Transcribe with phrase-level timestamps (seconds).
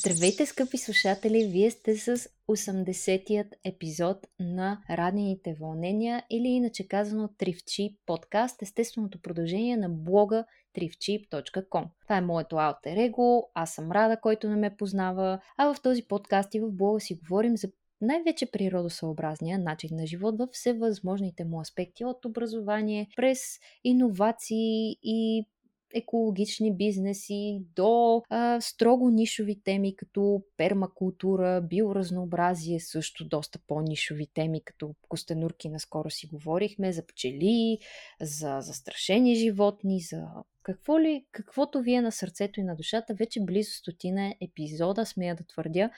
[0.00, 1.48] Здравейте, скъпи слушатели!
[1.52, 2.16] Вие сте с
[2.48, 10.44] 80-тият епизод на Радените вълнения или иначе казано Тривчи подкаст, естественото продължение на блога
[10.78, 11.84] trivchip.com.
[12.02, 16.02] Това е моето алтер его, аз съм Рада, който не ме познава, а в този
[16.02, 17.68] подкаст и в блога си говорим за
[18.00, 23.40] най-вече природосъобразния начин на живот във всевъзможните му аспекти от образование през
[23.84, 25.46] иновации и
[25.94, 34.94] екологични бизнеси до а, строго нишови теми като пермакултура, биоразнообразие, също доста по-нишови теми като
[35.08, 37.78] костенурки наскоро си говорихме, за пчели,
[38.20, 40.26] за застрашени животни, за
[40.62, 45.34] какво ли, каквото ви е на сърцето и на душата, вече близо стотина епизода, смея
[45.34, 45.90] да твърдя,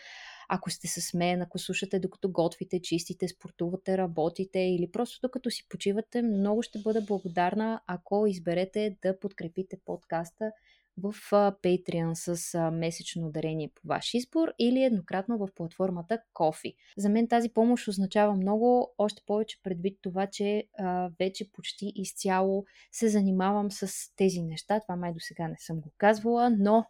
[0.55, 5.69] ако сте с мен, ако слушате докато готвите, чистите, спортувате, работите или просто докато си
[5.69, 10.53] почивате, много ще бъда благодарна, ако изберете да подкрепите подкаста
[10.99, 16.75] в Patreon с месечно дарение по ваш избор или еднократно в платформата Кофи.
[16.97, 22.65] За мен тази помощ означава много, още повече предвид това, че а, вече почти изцяло
[22.93, 24.81] се занимавам с тези неща.
[24.81, 26.85] Това май до сега не съм го казвала, но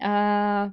[0.00, 0.70] а,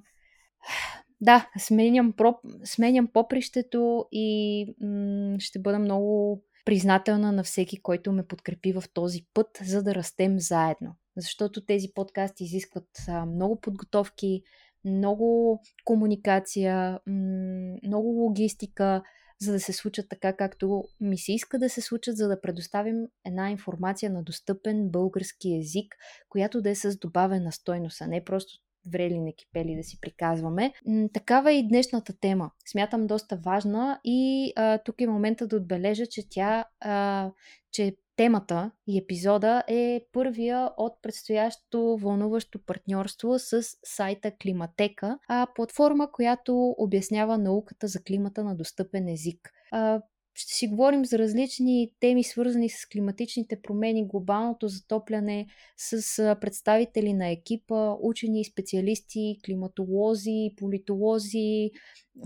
[1.24, 8.28] да, сменям, про, сменям попрището и м- ще бъда много признателна на всеки, който ме
[8.28, 10.96] подкрепи в този път, за да растем заедно.
[11.18, 14.42] Защото тези подкасти изискват а, много подготовки,
[14.86, 19.04] много комуникация, м- много логистика,
[19.42, 22.96] за да се случат така, както ми се иска да се случат, за да предоставим
[23.26, 25.96] една информация на достъпен български език,
[26.30, 28.54] която да е с добавена стойност, а не просто
[28.92, 30.74] врели не кипели да си приказваме.
[31.14, 32.52] Такава е и днешната тема.
[32.66, 37.32] Смятам доста важна и а, тук е момента да отбележа, че тя, а,
[37.72, 46.12] че темата и епизода е първия от предстоящо вълнуващо партньорство с сайта Климатека, а платформа,
[46.12, 49.52] която обяснява науката за климата на достъпен език.
[49.72, 50.02] А,
[50.36, 57.30] ще си говорим за различни теми, свързани с климатичните промени, глобалното затопляне, с представители на
[57.30, 61.72] екипа, учени специалисти, климатолози, политолози,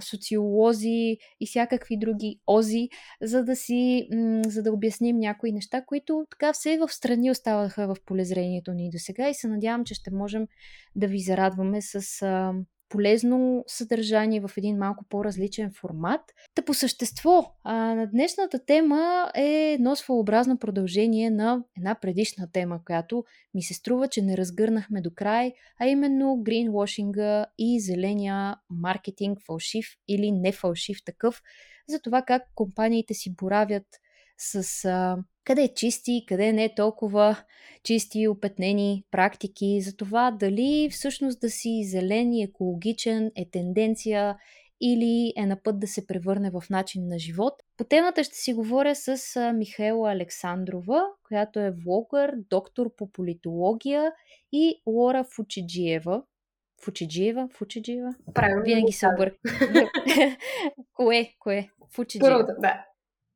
[0.02, 2.90] социолози и всякакви други ози,
[3.22, 4.08] за да си,
[4.48, 8.98] за да обясним някои неща, които така все в страни оставаха в полезрението ни до
[9.00, 10.48] сега и се надявам, че ще можем
[10.96, 12.24] да ви зарадваме с
[12.90, 16.22] полезно съдържание в един малко по-различен формат.
[16.56, 22.80] Та по същество, а, на днешната тема е едно своеобразно продължение на една предишна тема,
[22.86, 29.40] която ми се струва, че не разгърнахме до край, а именно гринвошинга и зеления маркетинг,
[29.46, 31.42] фалшив или не фалшив такъв,
[31.90, 33.86] за това как компаниите си боравят
[34.38, 37.44] с а, къде е чисти, къде не е толкова
[37.84, 44.38] чисти, опетнени практики, за това дали всъщност да си зелен и екологичен е тенденция
[44.82, 47.54] или е на път да се превърне в начин на живот.
[47.78, 54.12] По темата ще си говоря с Михаела Александрова, която е влогър, доктор по политология
[54.52, 56.24] и Лора Фучиджиева.
[56.82, 57.50] Фучиджиева?
[57.54, 58.16] Фучиджиева?
[58.34, 58.64] Правилно.
[58.64, 59.38] Винаги се обърка.
[60.94, 61.34] кое?
[61.40, 61.70] Кое?
[61.92, 62.34] Фучиджиева.
[62.34, 62.86] Първата, да.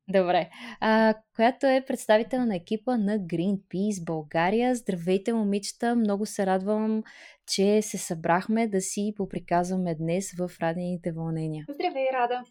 [0.08, 0.50] Добре.
[0.80, 4.74] А, която е представител на екипа на Greenpeace България.
[4.74, 5.96] Здравейте, момичета!
[5.96, 7.02] Много се радвам,
[7.46, 11.66] че се събрахме да си поприказваме днес в Радените вълнения.
[11.68, 12.44] Здравей, Рада!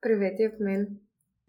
[0.00, 0.88] Привет от мен!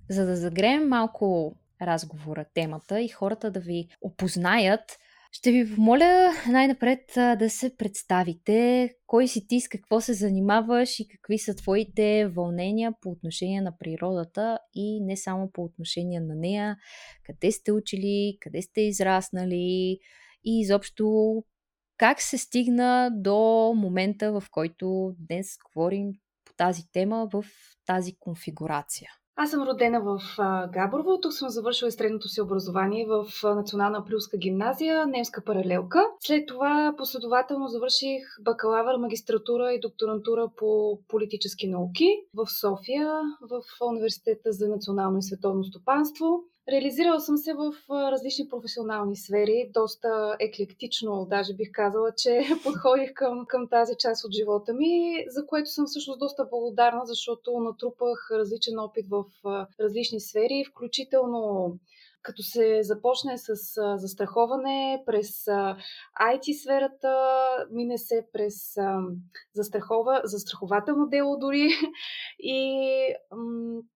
[0.09, 4.99] За да загреем малко разговора, темата и хората да ви опознаят,
[5.31, 8.89] ще ви помоля най-напред да се представите.
[9.07, 13.77] Кой си ти, с какво се занимаваш и какви са твоите вълнения по отношение на
[13.77, 16.77] природата и не само по отношение на нея.
[17.23, 19.99] Къде сте учили, къде сте израснали
[20.43, 21.35] и изобщо
[21.97, 26.11] как се стигна до момента, в който днес говорим
[26.45, 27.45] по тази тема в
[27.85, 29.09] тази конфигурация.
[29.39, 30.21] Аз съм родена в
[30.73, 31.19] Габрово.
[31.21, 36.05] Тук съм завършила средното си образование в Национална априлска гимназия, немска паралелка.
[36.19, 44.51] След това последователно завърших бакалавър, магистратура и докторантура по политически науки в София, в Университета
[44.51, 46.43] за национално и световно стопанство.
[46.71, 53.45] Реализирала съм се в различни професионални сфери, доста еклектично, даже бих казала, че подходих към,
[53.45, 58.79] към тази част от живота ми, за което съм всъщност доста благодарна, защото натрупах различен
[58.79, 59.25] опит в
[59.79, 61.73] различни сфери, включително
[62.21, 63.55] като се започне с
[63.97, 65.45] застраховане през
[66.21, 67.17] IT сферата,
[67.71, 68.75] мине се през
[69.55, 71.69] застрахова, застрахователно дело дори
[72.39, 72.79] и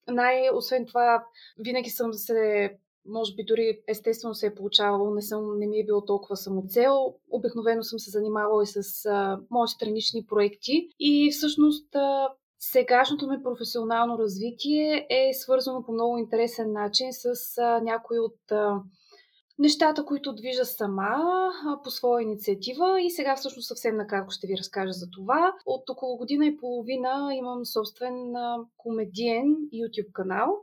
[0.07, 1.25] най- освен това
[1.59, 2.71] винаги съм се
[3.07, 7.15] може би дори естествено се е получавало, не, съм, не ми е било толкова самоцел.
[7.31, 13.43] Обикновено съм се занимавала и с а, мои странични проекти и всъщност а, сегашното ми
[13.43, 18.81] професионално развитие е свързано по много интересен начин с а, някои от а,
[19.59, 21.17] нещата, които движа сама
[21.67, 25.53] а, по своя инициатива и сега всъщност съвсем накратко ще ви разкажа за това.
[25.65, 30.57] От около година и половина имам собствен а, комедиен YouTube канал,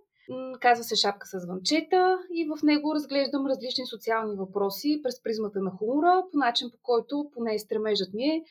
[0.61, 5.71] Казва се Шапка с звънчета и в него разглеждам различни социални въпроси през призмата на
[5.71, 8.45] хумора, по начин по който поне стремежът ми е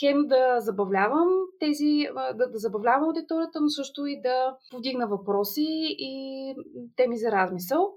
[0.00, 1.28] хем да забавлявам
[1.60, 5.66] тези, да, да забавлявам аудиторията, но също и да повдигна въпроси
[5.98, 6.54] и
[6.96, 7.94] теми за размисъл.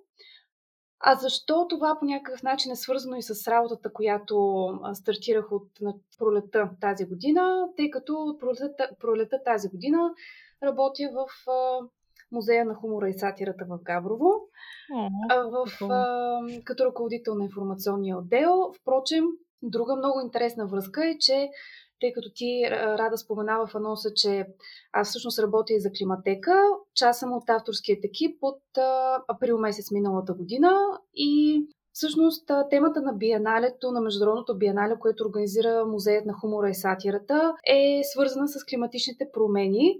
[1.00, 5.70] А защо това по някакъв начин е свързано и с работата, която стартирах от
[6.20, 10.14] пролета тази година, тъй като пролета, пролета тази година
[10.64, 11.28] работя в
[12.36, 14.32] Музея на хумора и сатирата в Габрово,
[15.30, 18.72] в, а, като ръководител на информационния отдел.
[18.82, 19.26] Впрочем,
[19.62, 21.50] друга много интересна връзка е, че
[22.02, 24.48] тъй като ти рада споменава в анонса, че
[24.94, 26.54] аз всъщност работя и за Климатека.
[26.96, 30.72] Част съм от авторският екип от а, април месец миналата година
[31.14, 31.64] и
[31.98, 38.02] Всъщност, темата на биеналето, на Международното биенале, което организира Музеят на хумора и сатирата, е
[38.04, 40.00] свързана с климатичните промени.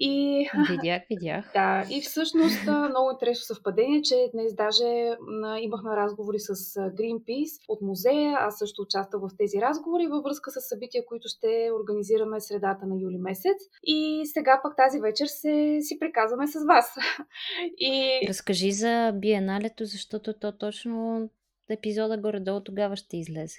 [0.00, 0.48] И...
[0.70, 1.50] Видях, видях.
[1.54, 5.16] Да, и всъщност много интересно съвпадение, че днес даже
[5.60, 8.36] имахме разговори с Greenpeace от музея.
[8.40, 12.96] Аз също участвах в тези разговори във връзка с събития, които ще организираме средата на
[13.00, 13.56] юли месец.
[13.82, 16.94] И сега пък тази вечер се си приказваме с вас.
[17.78, 18.20] И...
[18.28, 21.28] Разкажи за биеналето, защото то точно
[21.70, 23.58] епизода горе-долу тогава ще излезе.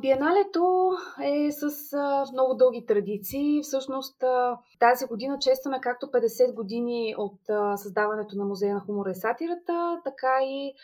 [0.00, 0.92] Биеналето
[1.22, 1.96] е с
[2.32, 3.62] много дълги традиции.
[3.62, 4.24] Всъщност
[4.78, 7.40] тази година честваме както 50 години от
[7.76, 10.74] създаването на Музея на хумора и сатирата, така и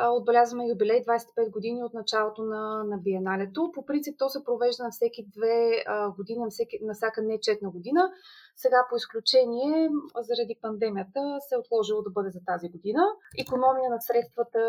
[0.00, 3.70] отбелязваме юбилей 25 години от началото на, на Биеналето.
[3.74, 5.84] По принцип то се провежда на всеки две
[6.16, 8.10] години, на, всеки, на всяка нечетна година.
[8.56, 9.90] Сега по изключение,
[10.20, 13.02] заради пандемията, се е отложило да бъде за тази година.
[13.38, 14.60] Економия на средствата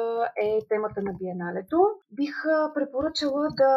[0.42, 1.78] е темата на Биеналето.
[2.12, 2.36] Бих
[2.76, 3.74] препоръчала да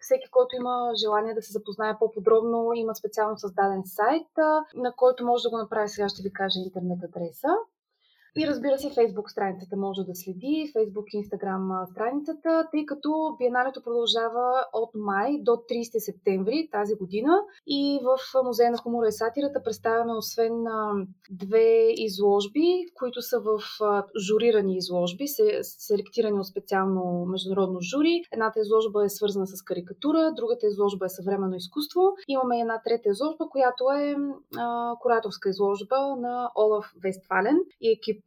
[0.00, 4.28] всеки, който има желание да се запознае по-подробно, има специално създаден сайт,
[4.74, 5.88] на който може да го направи.
[5.88, 7.48] Сега ще ви кажа интернет адреса.
[8.38, 13.82] И разбира се, Facebook страницата може да следи, Facebook и Instagram страницата, тъй като биеналето
[13.82, 17.32] продължава от май до 30 септември тази година
[17.66, 20.64] и в Музея на хумора и сатирата представяме освен
[21.30, 23.60] две изложби, които са в
[24.26, 25.24] журирани изложби,
[25.62, 28.22] селектирани от специално международно жури.
[28.32, 32.00] Едната изложба е свързана с карикатура, другата изложба е съвременно изкуство.
[32.28, 34.16] Имаме една трета изложба, която е
[35.00, 38.25] кураторска изложба на Олаф Вестфален и екип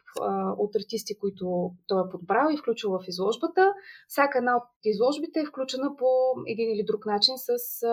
[0.58, 3.74] от артисти, които той е подбрал и включил в изложбата.
[4.08, 6.08] Всяка една от изложбите е включена по
[6.48, 7.84] един или друг начин с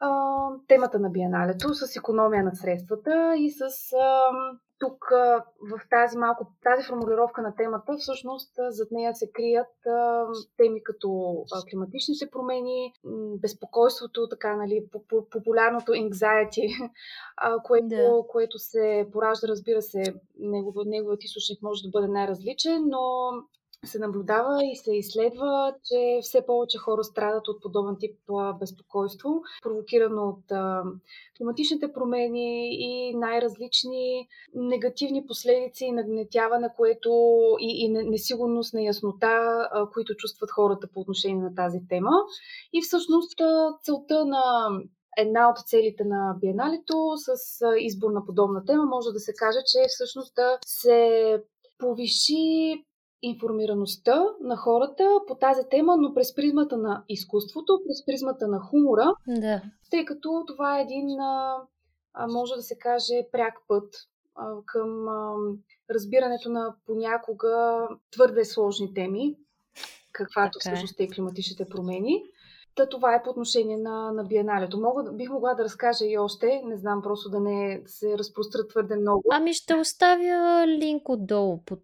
[0.00, 0.10] а,
[0.68, 3.60] темата на биеналето, с економия на средствата и с
[3.92, 4.30] а,
[4.78, 5.04] тук
[5.70, 9.66] в тази малко, тази формулировка на темата, всъщност зад нея се крият
[10.56, 11.34] теми като
[11.70, 12.92] климатичните промени,
[13.40, 14.86] безпокойството, така, нали,
[15.30, 16.90] популярното anxiety,
[17.64, 18.22] което, да.
[18.28, 20.02] което се поражда, разбира се,
[20.38, 23.30] негов, неговият източник може да бъде най-различен, но
[23.86, 28.16] се наблюдава и се изследва, че все повече хора страдат от подобен тип
[28.60, 30.44] безпокойство, провокирано от
[31.38, 37.10] климатичните промени и най-различни негативни последици и нагнетяване, което
[37.60, 42.10] и, и несигурност, неяснота, които чувстват хората по отношение на тази тема.
[42.72, 43.40] И всъщност
[43.82, 44.68] целта на
[45.18, 49.88] една от целите на биеналето с избор на подобна тема може да се каже, че
[49.88, 51.42] всъщност да се
[51.78, 52.84] повиши
[53.22, 59.14] информираността на хората по тази тема, но през призмата на изкуството, през призмата на хумора,
[59.28, 59.62] да.
[59.90, 61.08] тъй като това е един,
[62.28, 63.94] може да се каже, пряк път
[64.66, 65.06] към
[65.90, 69.36] разбирането на понякога твърде сложни теми,
[70.12, 70.76] каквато така е.
[70.76, 72.22] всъщност е климатичните промени.
[72.76, 74.80] Та това е по отношение на, на биеналето.
[74.80, 78.96] Мога, бих могла да разкажа и още, не знам, просто да не се разпрострат твърде
[78.96, 79.22] много.
[79.32, 81.82] Ами ще оставя линк отдолу под,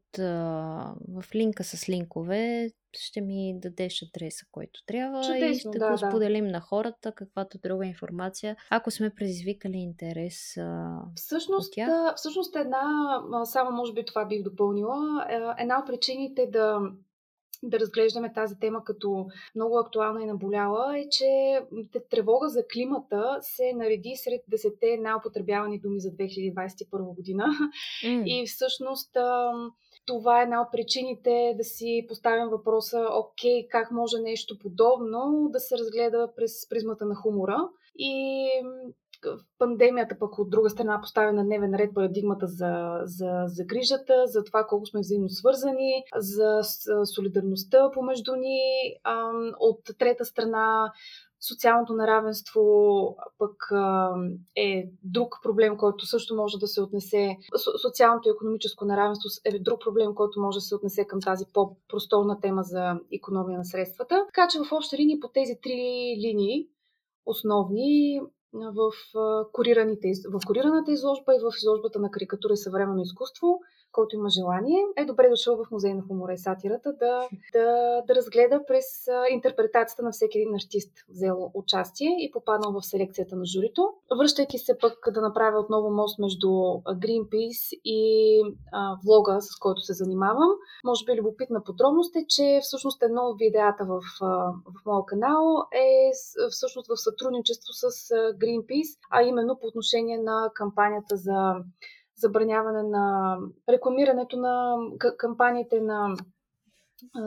[1.09, 2.71] в линка с линкове.
[2.99, 6.51] Ще ми дадеш адреса, който трябва Чудесно, и ще да, го споделим да.
[6.51, 10.59] на хората, каквато друга информация, ако сме предизвикали интерес
[11.17, 12.15] всъщност, от тях.
[12.17, 12.85] Всъщност една,
[13.45, 15.27] само може би това бих допълнила,
[15.59, 16.81] една от причините да
[17.63, 21.61] да разглеждаме тази тема като много актуална и наболяла, е, че
[22.11, 27.47] тревога за климата се нареди сред десете най-употребявани думи за 2021 година.
[28.05, 28.25] Mm.
[28.27, 29.17] И всъщност
[30.07, 35.61] това е една от причините да си поставим въпроса, окей, как може нещо подобно да
[35.61, 37.69] се разгледа през призмата на хумора.
[37.99, 38.49] И
[39.59, 44.45] пандемията пък от друга страна поставя на дневен ред парадигмата за, за, за грижата, за
[44.45, 46.61] това колко сме взаимно свързани, за
[47.15, 48.61] солидарността помежду ни.
[49.61, 50.93] От трета страна
[51.49, 52.63] социалното неравенство
[53.39, 53.71] пък
[54.57, 57.37] е друг проблем, който също може да се отнесе.
[57.83, 62.41] Социалното и економическо неравенство е друг проблем, който може да се отнесе към тази по-простолна
[62.41, 64.25] тема за економия на средствата.
[64.27, 65.79] Така че в общи линии по тези три
[66.19, 66.69] линии
[67.27, 68.21] основни
[68.55, 68.93] в,
[69.53, 73.61] курираните, в курираната изложба и в изложбата на карикатура и съвременно изкуство
[73.93, 77.67] който има желание, е добре дошъл в Музей на хумора и сатирата да, да,
[78.07, 78.85] да разгледа през
[79.31, 83.89] интерпретацията на всеки един артист, взел участие и попаднал в селекцията на журито.
[84.19, 86.49] Връщайки се пък да направя отново мост между
[87.03, 88.03] Greenpeace и
[88.73, 90.51] а, влога, с който се занимавам,
[90.85, 94.01] може би любопитна подробност е, че всъщност едно от видеята в,
[94.67, 96.11] в моя канал е
[96.51, 97.91] всъщност в сътрудничество с
[98.43, 101.55] Greenpeace, а именно по отношение на кампанията за
[102.23, 103.37] забраняване на
[103.69, 104.77] рекламирането на
[105.19, 106.17] кампаниите на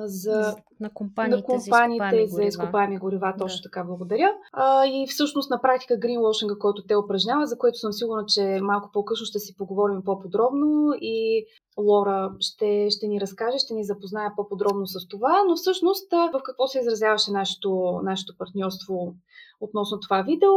[0.05, 3.19] за, на компаниите, на компаниите за изкопаеми горива.
[3.19, 3.37] горива.
[3.39, 3.61] Точно да.
[3.63, 4.31] така, благодаря.
[4.53, 8.89] А, и всъщност на практика гринвошинга, който те упражняват, за което съм сигурна, че малко
[8.93, 11.45] по-късно ще си поговорим по-подробно и
[11.77, 16.67] Лора ще, ще ни разкаже, ще ни запознае по-подробно с това, но всъщност в какво
[16.67, 19.13] се изразяваше нашето, нашето партньорство
[19.59, 20.51] относно това видео.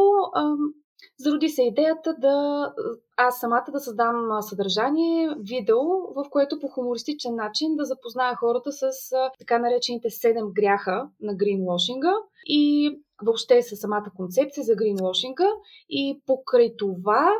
[1.18, 2.68] Зароди се идеята да
[3.16, 5.78] аз самата да създам съдържание, видео,
[6.14, 8.90] в което по хумористичен начин да запозная хората с
[9.38, 12.12] така наречените 7 гряха на гринвошинга
[12.46, 15.48] и въобще с самата концепция за гринвошинга
[15.88, 17.32] и покрай това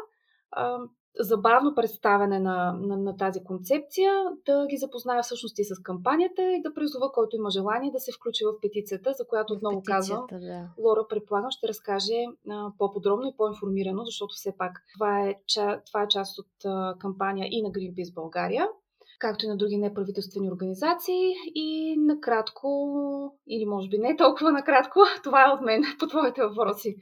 [1.21, 4.13] забавно представяне на, на, на тази концепция,
[4.47, 8.13] да ги запозная всъщност и с кампанията и да призова който има желание да се
[8.13, 10.69] включи в петицията, за която отново казвам, да.
[10.79, 16.03] Лора предполагам ще разкаже а, по-подробно и по-информирано, защото все пак това е, ча, това
[16.03, 18.69] е част от а, кампания и на Greenpeace България
[19.19, 21.33] както и на други неправителствени организации.
[21.55, 22.69] И накратко,
[23.49, 26.97] или може би не толкова накратко, това е от мен по твоите въпроси.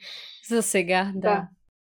[0.48, 1.20] За сега, да.
[1.20, 1.48] да.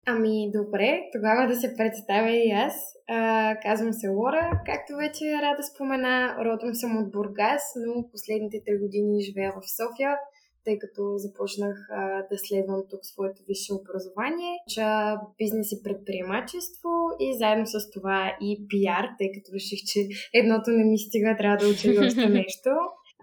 [0.06, 2.74] Ами, добре, тогава да се представя и аз.
[3.08, 8.78] А, казвам се Лора, както вече Рада спомена, родом съм от Бургас, но последните три
[8.78, 10.16] години живея в София,
[10.64, 16.90] тъй като започнах а, да следвам тук своето висше образование, уча бизнес и предприемачество
[17.20, 20.00] и заедно с това и пиар, тъй като реших, че
[20.34, 22.70] едното не ми стига, трябва да уча и още нещо.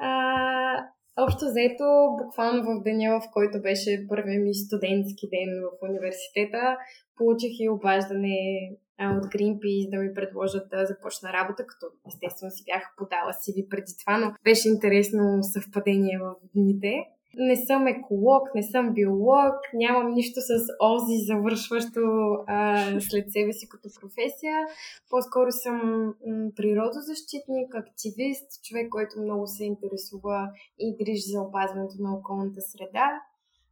[0.02, 0.12] А,
[1.24, 1.86] Общо заето,
[2.24, 6.78] буквално в деня, в който беше първият ми студентски ден в университета,
[7.18, 8.38] получих и обаждане
[9.18, 13.92] от Greenpeace да ми предложат да започна работа, като естествено си бях подала ви преди
[14.00, 16.94] това, но беше интересно съвпадение в дните.
[17.38, 22.00] Не съм еколог, не съм биолог, нямам нищо с ОЗИ завършващо
[22.48, 24.58] а, след себе си като професия.
[25.10, 26.14] По-скоро съм
[26.56, 33.22] природозащитник, активист, човек, който много се интересува и грижи за опазването на околната среда.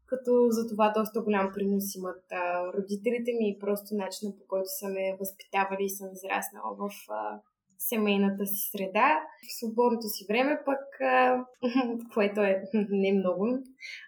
[0.05, 4.69] Като за това доста голям принос имат а, родителите ми и просто начина по който
[4.79, 7.39] са ме възпитавали и съм израснала в а,
[7.77, 9.19] семейната си среда.
[9.48, 11.46] В свободното си време пък, а,
[12.13, 13.48] което е не много,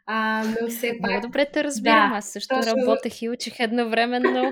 [0.06, 1.12] а, но все пак...
[1.12, 2.74] Много добре те разбирам, да, аз също точно...
[2.78, 4.52] работех и учих едновременно.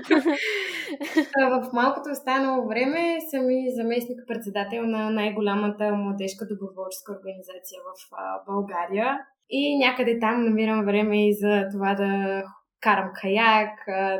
[1.36, 8.10] в малкото останало време съм и заместник-председател на най-голямата младежка доброволческа организация в
[8.46, 9.18] България.
[9.50, 12.42] И някъде там намирам време и за това да
[12.80, 13.70] карам каяк,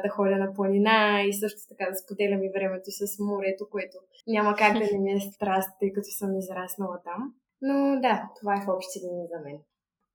[0.02, 3.96] да ходя на планина и също така да споделям и времето с морето, което
[4.26, 7.34] няма как да не ми е страст, тъй като съм израснала там.
[7.62, 9.58] Но да, това е в общи линии за мен.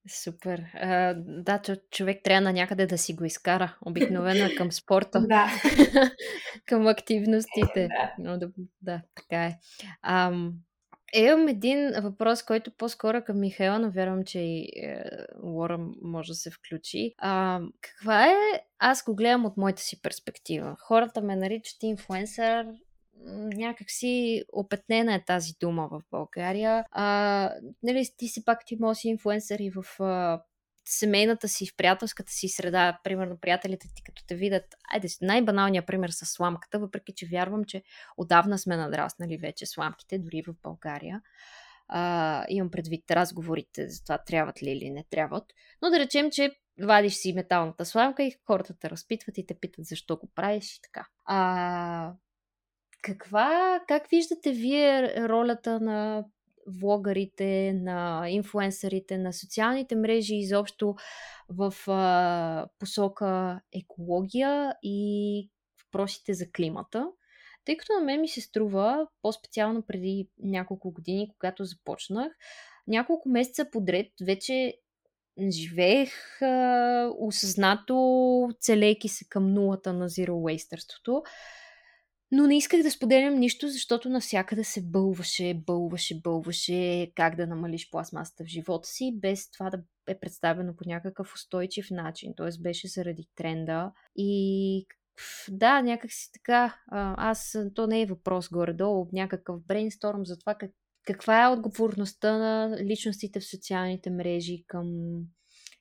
[0.07, 0.63] Супер.
[0.73, 3.77] А, да, човек трябва на някъде да си го изкара.
[3.85, 5.21] Обикновено е към спорта.
[5.27, 5.47] да.
[6.65, 7.87] към активностите.
[7.87, 8.13] Да.
[8.19, 8.49] Но, да,
[8.81, 9.59] да, така е.
[10.01, 10.53] Ам,
[11.15, 15.03] Имам един въпрос, който по-скоро към Михайла, но вярвам, че и е,
[15.43, 17.13] Лора може да се включи.
[17.17, 18.35] А, каква е,
[18.79, 20.75] аз го гледам от моята си перспектива.
[20.79, 22.67] Хората ме наричат инфуенсър,
[23.55, 26.85] някакси опетнена е тази дума в България.
[26.91, 27.49] А,
[27.83, 30.41] нали, ти си пак ти може си инфуенсър и в а,
[30.85, 36.09] семейната си, в приятелската си среда, примерно приятелите ти като те видят, айде най-баналният пример
[36.09, 37.83] с сламката, въпреки че вярвам, че
[38.17, 41.21] отдавна сме надраснали вече сламките, дори в България.
[41.87, 45.43] А, имам предвид разговорите за това трябват ли или не трябват.
[45.81, 49.85] Но да речем, че вадиш си металната сламка и хората те разпитват и те питат
[49.85, 51.07] защо го правиш и така.
[51.25, 52.13] А,
[53.01, 56.25] каква, как виждате вие ролята на
[56.67, 60.95] влогарите, на инфлуенсърите, на социалните мрежи изобщо
[61.49, 65.49] в а, посока екология и
[65.85, 67.07] въпросите за климата?
[67.65, 72.33] Тъй като на мен ми се струва, по-специално преди няколко години, когато започнах,
[72.87, 74.73] няколко месеца подред вече
[75.49, 81.23] живеех а, осъзнато, целейки се към нулата на Zero Wasterството.
[82.35, 87.89] Но не исках да споделям нищо, защото навсякъде се бълваше, бълваше, бълваше как да намалиш
[87.89, 92.33] пластмасата в живота си, без това да е представено по някакъв устойчив начин.
[92.37, 92.49] Т.е.
[92.61, 93.91] беше заради тренда.
[94.15, 94.85] И
[95.49, 96.75] да, някакси така.
[97.17, 100.71] Аз, то не е въпрос горе-долу, някакъв брейнсторм за това как,
[101.05, 104.87] каква е отговорността на личностите в социалните мрежи към,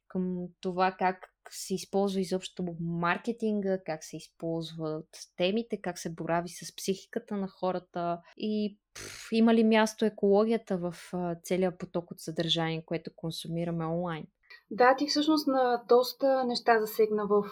[0.09, 6.77] към това как се използва изобщо маркетинга, как се използват темите, как се борави с
[6.77, 10.95] психиката на хората и пф, има ли място екологията в
[11.43, 14.27] целия поток от съдържание, което консумираме онлайн.
[14.71, 17.45] Да, ти всъщност на доста неща засегна в,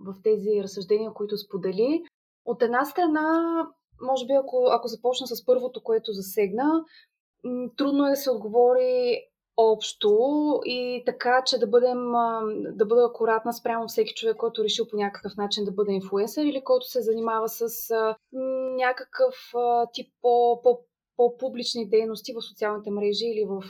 [0.00, 2.02] в тези разсъждения, които сподели.
[2.44, 3.56] От една страна,
[4.02, 6.84] може би ако, ако започна с първото, което засегна,
[7.76, 9.20] трудно е да се отговори
[9.56, 10.18] общо
[10.64, 12.12] и така, че да бъдем,
[12.76, 16.44] да бъда акуратна спрямо всеки човек, който е решил по някакъв начин да бъде инфлуенсър
[16.44, 17.68] или който се занимава с
[18.76, 19.34] някакъв
[19.92, 20.80] тип по, по
[21.16, 23.62] по-публични дейности в социалните мрежи или в,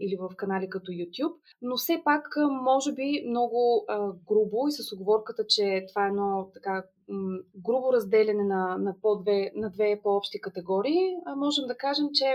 [0.00, 1.34] или в канали като YouTube.
[1.62, 2.26] Но все пак,
[2.62, 3.86] може би, много
[4.28, 6.84] грубо и с оговорката, че това е едно така
[7.56, 12.34] грубо разделяне на, на, по две, на две по-общи категории, можем да кажем, че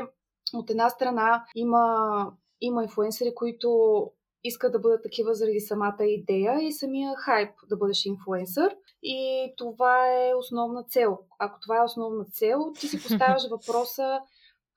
[0.54, 4.12] от една страна има има инфуенсери, които
[4.44, 8.76] искат да бъдат такива заради самата идея и самия хайп да бъдеш инфуенсър.
[9.04, 11.18] И това е основна цел.
[11.40, 14.20] Ако това е основна цел, ти си поставяш въпроса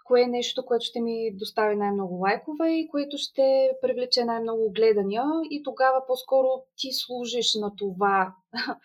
[0.09, 5.25] кое е нещо, което ще ми достави най-много лайкове и което ще привлече най-много гледания
[5.51, 8.35] и тогава по-скоро ти служиш на това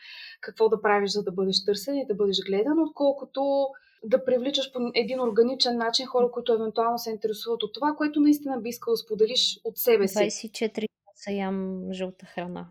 [0.42, 3.68] какво да правиш, за да бъдеш търсен и да бъдеш гледан, отколкото
[4.04, 8.62] да привличаш по един органичен начин хора, които евентуално се интересуват от това, което наистина
[8.62, 10.18] би искал да споделиш от себе си.
[10.18, 12.68] 24 часа ям жълта храна.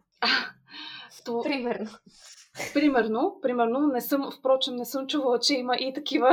[1.24, 1.42] то...
[1.42, 1.90] Примерно.
[2.74, 6.30] Примерно, примерно, не съм, впрочем, не съм чувала, че има и такива.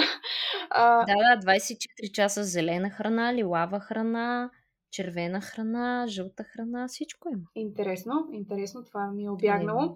[0.70, 1.06] А...
[1.06, 4.50] Да, да, 24 часа зелена храна, лилава храна,
[4.92, 7.44] червена храна, жълта храна, всичко има.
[7.56, 9.96] Интересно, интересно, това ми е обягнало.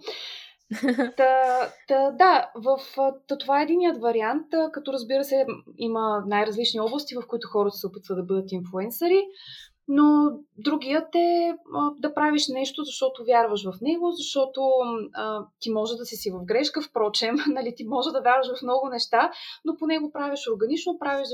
[1.18, 1.34] та,
[1.88, 2.78] та, да, в,
[3.28, 5.46] та, това е единият вариант, като разбира се
[5.78, 9.24] има най-различни области, в които хората се опитват да бъдат инфлуенсъри,
[9.88, 11.54] но другият е
[12.00, 14.62] да правиш нещо, защото вярваш в него, защото
[15.14, 18.64] а, ти може да си си в грешка, впрочем, нали, ти може да вярваш в
[18.64, 19.32] много неща,
[19.66, 21.28] но по него правиш органично, правиш,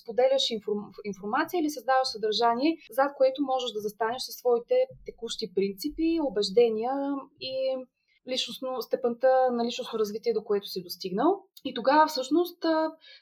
[0.00, 4.74] споделяш информ, информация или създаваш съдържание, зад което можеш да застанеш със своите
[5.06, 6.92] текущи принципи, убеждения
[7.40, 7.76] и
[8.28, 11.42] личностно, степента на личностно развитие, до което си достигнал.
[11.64, 12.60] И тогава всъщност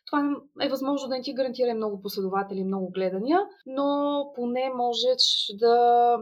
[0.06, 6.18] това е възможно да не ти гарантира много последователи, много гледания, но поне можеш да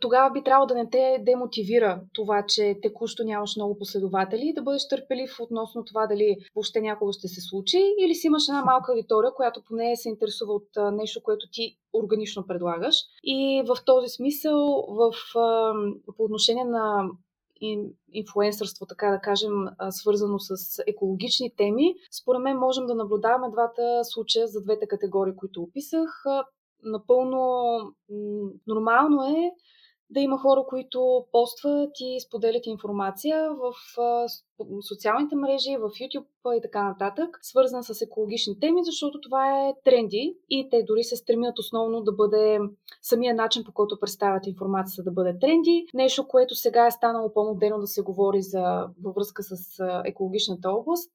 [0.00, 4.62] тогава би трябвало да не те демотивира това, че текущо нямаш много последователи и да
[4.62, 8.92] бъдеш търпелив относно това дали въобще някога ще се случи или си имаш една малка
[8.92, 12.96] аудитория, която поне се интересува от нещо, което ти органично предлагаш.
[13.24, 15.12] И в този смисъл, в,
[16.16, 17.08] по отношение на
[18.12, 19.52] инфлуенсърство, така да кажем,
[19.90, 25.62] свързано с екологични теми, според мен можем да наблюдаваме двата случая за двете категории, които
[25.62, 26.24] описах.
[26.84, 27.78] Напълно
[28.66, 29.50] нормално е
[30.10, 33.72] да има хора, които постват и споделят информация в
[34.88, 40.36] социалните мрежи, в YouTube и така нататък, свързана с екологични теми, защото това е тренди
[40.50, 42.58] и те дори се стремят основно да бъде
[43.02, 45.86] самия начин, по който представят информацията да бъде тренди.
[45.94, 49.56] Нещо, което сега е станало по-модерно да се говори за, във връзка с
[50.04, 51.12] екологичната област,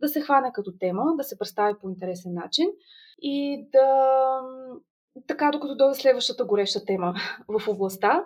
[0.00, 2.68] да се хване като тема, да се представи по интересен начин
[3.22, 3.88] и да
[5.26, 7.14] така докато дойде следващата гореща тема
[7.48, 8.24] в областта.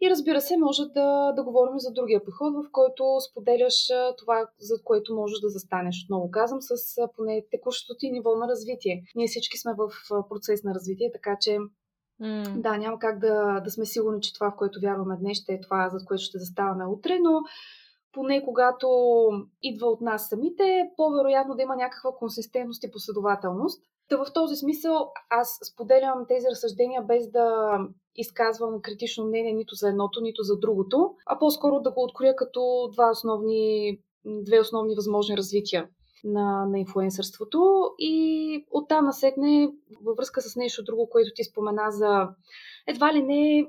[0.00, 3.88] И разбира се, може да, да говорим за другия подход, в който споделяш
[4.18, 6.04] това, за което можеш да застанеш.
[6.04, 9.02] Отново казвам, с поне текущото ти ниво на развитие.
[9.14, 9.90] Ние всички сме в
[10.28, 11.58] процес на развитие, така че
[12.22, 12.60] Mm.
[12.60, 15.60] Да, няма как да, да сме сигурни, че това, в което вярваме днес, ще е
[15.60, 17.40] това, за което ще заставаме утре, но
[18.12, 18.88] поне когато
[19.62, 23.82] идва от нас самите, по-вероятно да има някаква консистентност и последователност.
[24.08, 27.78] Та в този смисъл аз споделям тези разсъждения без да
[28.16, 32.88] изказвам критично мнение нито за едното, нито за другото, а по-скоро да го откроя като
[32.92, 35.88] два основни две основни възможни развития
[36.24, 39.68] на, на инфлуенсърството и оттам насетне
[40.04, 42.28] във връзка с нещо друго, което ти спомена за
[42.86, 43.66] едва ли не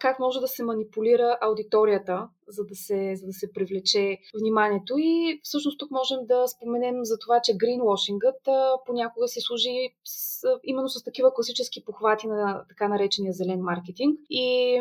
[0.00, 4.94] как може да се манипулира аудиторията, за да се, за да се привлече вниманието.
[4.98, 8.40] И всъщност тук можем да споменем за това, че гринвошингът
[8.86, 14.18] понякога се служи с, именно с такива класически похвати на така наречения зелен маркетинг.
[14.30, 14.78] И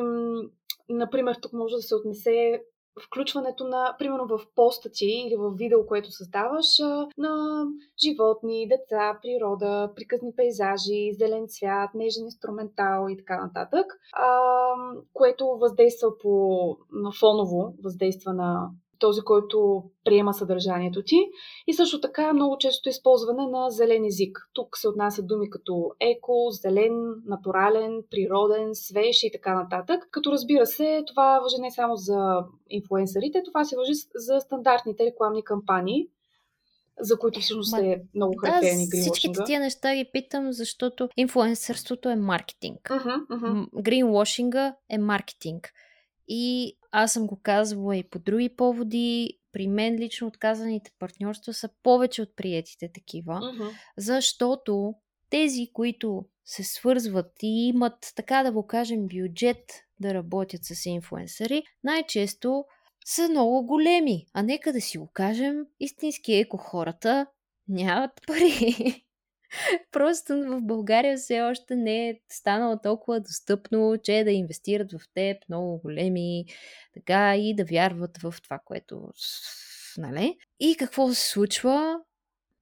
[0.89, 2.61] Например, тук може да се отнесе
[2.99, 6.65] включването на, примерно в поста ти или в видео, което създаваш,
[7.17, 7.63] на
[8.03, 13.85] животни, деца, природа, приказни пейзажи, зелен цвят, нежен инструментал и така нататък,
[15.13, 18.69] което въздейства по на фоново, въздейства на
[19.01, 21.15] този, който приема съдържанието ти.
[21.67, 24.49] И също така много често използване на зелен език.
[24.53, 30.07] Тук се отнасят думи като еко, зелен, натурален, природен, свеж и така нататък.
[30.11, 35.43] Като разбира се, това въжи не само за инфлуенсърите, това се въжи за стандартните рекламни
[35.43, 36.07] кампании,
[36.99, 42.15] за които всъщност е много характерни да, всичките тия неща ги питам, защото инфлуенсърството е
[42.15, 42.79] маркетинг.
[42.83, 43.81] Uh-huh, uh-huh.
[43.81, 45.73] Гринвошинга е маркетинг.
[46.33, 49.39] И аз съм го казвала и по други поводи.
[49.51, 53.71] При мен лично отказаните партньорства са повече от приетите такива, uh-huh.
[53.97, 54.93] защото
[55.29, 61.63] тези, които се свързват и имат, така да го кажем, бюджет да работят с инфуенсъри,
[61.83, 62.65] най-често
[63.05, 64.25] са много големи.
[64.33, 67.25] А нека да си го кажем, истински еко хората
[67.67, 69.03] нямат пари.
[69.91, 75.37] Просто в България все още не е станало толкова достъпно, че да инвестират в теб
[75.49, 76.45] много големи,
[76.93, 79.09] така и да вярват в това, което.
[79.97, 80.37] Нали?
[80.59, 81.99] И какво се случва?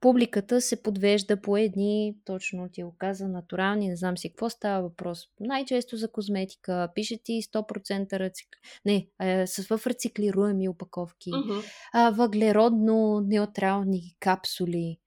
[0.02, 4.82] Публиката се подвежда по едни, точно ти го каза, натурални, не знам си какво става
[4.82, 5.28] въпрос.
[5.39, 8.60] Най-често за козметика, пише ти 100% рецикли...
[8.86, 11.63] не, е, с в рециклируеми опаковки, uh-huh.
[11.93, 14.97] а, въглеродно неутрални капсули,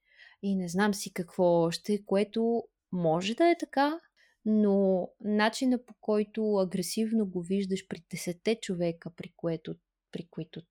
[0.43, 4.01] и не знам си какво още, което може да е така,
[4.45, 9.75] но начина по който агресивно го виждаш при 10 човека, при, което,
[10.13, 10.63] при които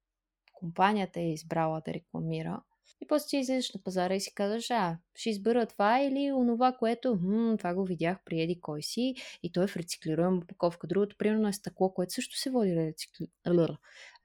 [0.54, 2.62] компанията е избрала да рекламира,
[3.02, 6.78] и после ти излезеш на пазара и си казваш, а, ще избера това или онова,
[6.78, 10.88] което, хм, това го видях при еди кой си и той е в рециклируема опаковка.
[10.88, 13.28] Другото, примерно, е стъкло, което също се води рецикли...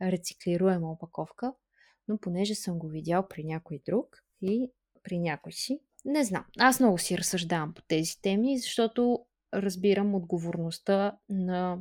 [0.03, 1.55] рециклируема опаковка,
[2.09, 4.71] но понеже съм го видял при някой друг и
[5.07, 5.81] при някой си.
[6.05, 6.45] Не знам.
[6.59, 11.79] Аз много си разсъждавам по тези теми, защото разбирам отговорността на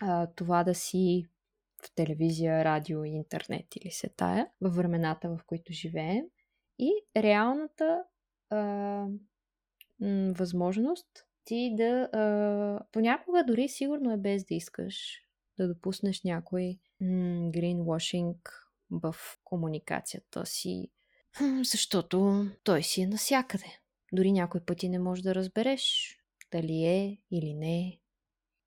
[0.00, 1.26] а, това да си
[1.84, 6.24] в телевизия, радио интернет или се тая във времената, в които живеем.
[6.78, 8.02] И реалната
[8.50, 8.56] а,
[10.00, 15.22] м- възможност ти да а, понякога дори сигурно е без да искаш
[15.58, 20.90] да допуснеш някой м- гринвошинг в комуникацията си
[21.62, 23.78] защото той си е насякъде.
[24.12, 26.16] Дори някой пъти не можеш да разбереш
[26.52, 27.98] дали е или не е.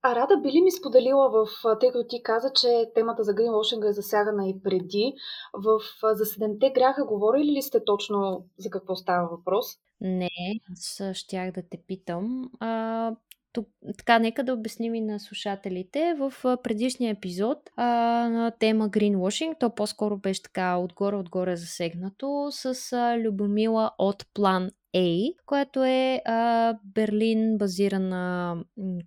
[0.02, 1.48] А Рада би ли ми споделила в,
[1.80, 5.14] тъй като ти каза, че темата за гринвошинга е засягана и преди,
[5.54, 5.80] в
[6.16, 9.66] за седемте гряха говорили ли сте точно за какво става въпрос?
[10.02, 10.30] Не,
[10.72, 12.50] аз щях да те питам.
[12.60, 13.12] А,
[13.56, 16.16] тук, така, нека да обясним и на слушателите.
[16.20, 17.86] В предишния епизод а,
[18.30, 25.36] на тема Greenwashing, то по-скоро беше така отгоре-отгоре засегнато с а, Любомила от План A,
[25.46, 28.56] която е а, Берлин базирана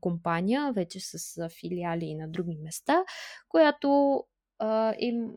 [0.01, 3.05] компания, вече с а, филиали и на други места,
[3.49, 4.23] която
[4.59, 5.31] а, им,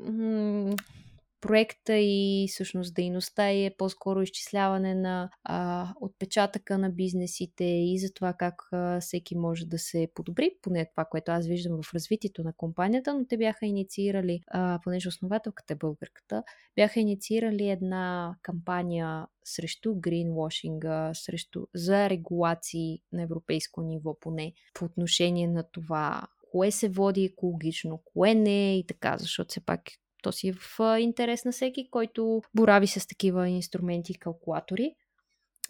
[1.41, 8.33] проекта и всъщност дейността е по-скоро изчисляване на а, отпечатъка на бизнесите и за това
[8.33, 12.53] как а, всеки може да се подобри, поне това, което аз виждам в развитието на
[12.53, 16.43] компанията, но те бяха инициирали, а, понеже основателката е българката,
[16.75, 25.47] бяха инициирали една кампания срещу гринвошинга, срещу, за регулации на европейско ниво поне по отношение
[25.47, 29.81] на това кое се води екологично, кое не и така, защото все пак
[30.21, 34.95] то си е в интерес на всеки, който борави с такива инструменти и калкулатори.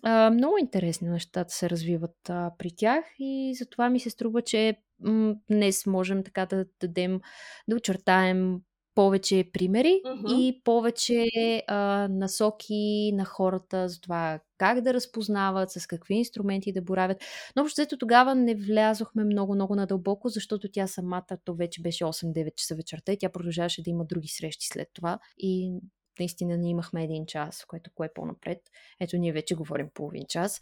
[0.04, 4.76] А, много интересни нещата се развиват а, при тях и затова ми се струва, че
[5.00, 7.22] м- днес можем така да дадем,
[7.68, 8.60] да очертаем
[8.96, 10.40] повече примери uh-huh.
[10.40, 11.28] и повече
[11.68, 17.24] а, насоки на хората за това как да разпознават, с какви инструменти да боравят.
[17.56, 22.56] Но общо взето тогава не влязохме много-много надълбоко, защото тя самата, то вече беше 8-9
[22.56, 25.20] часа вечерта и тя продължаваше да има други срещи след това.
[25.38, 25.74] И
[26.20, 28.60] наистина ние имахме един час, което кое е по-напред.
[29.00, 30.62] Ето ние вече говорим половин час.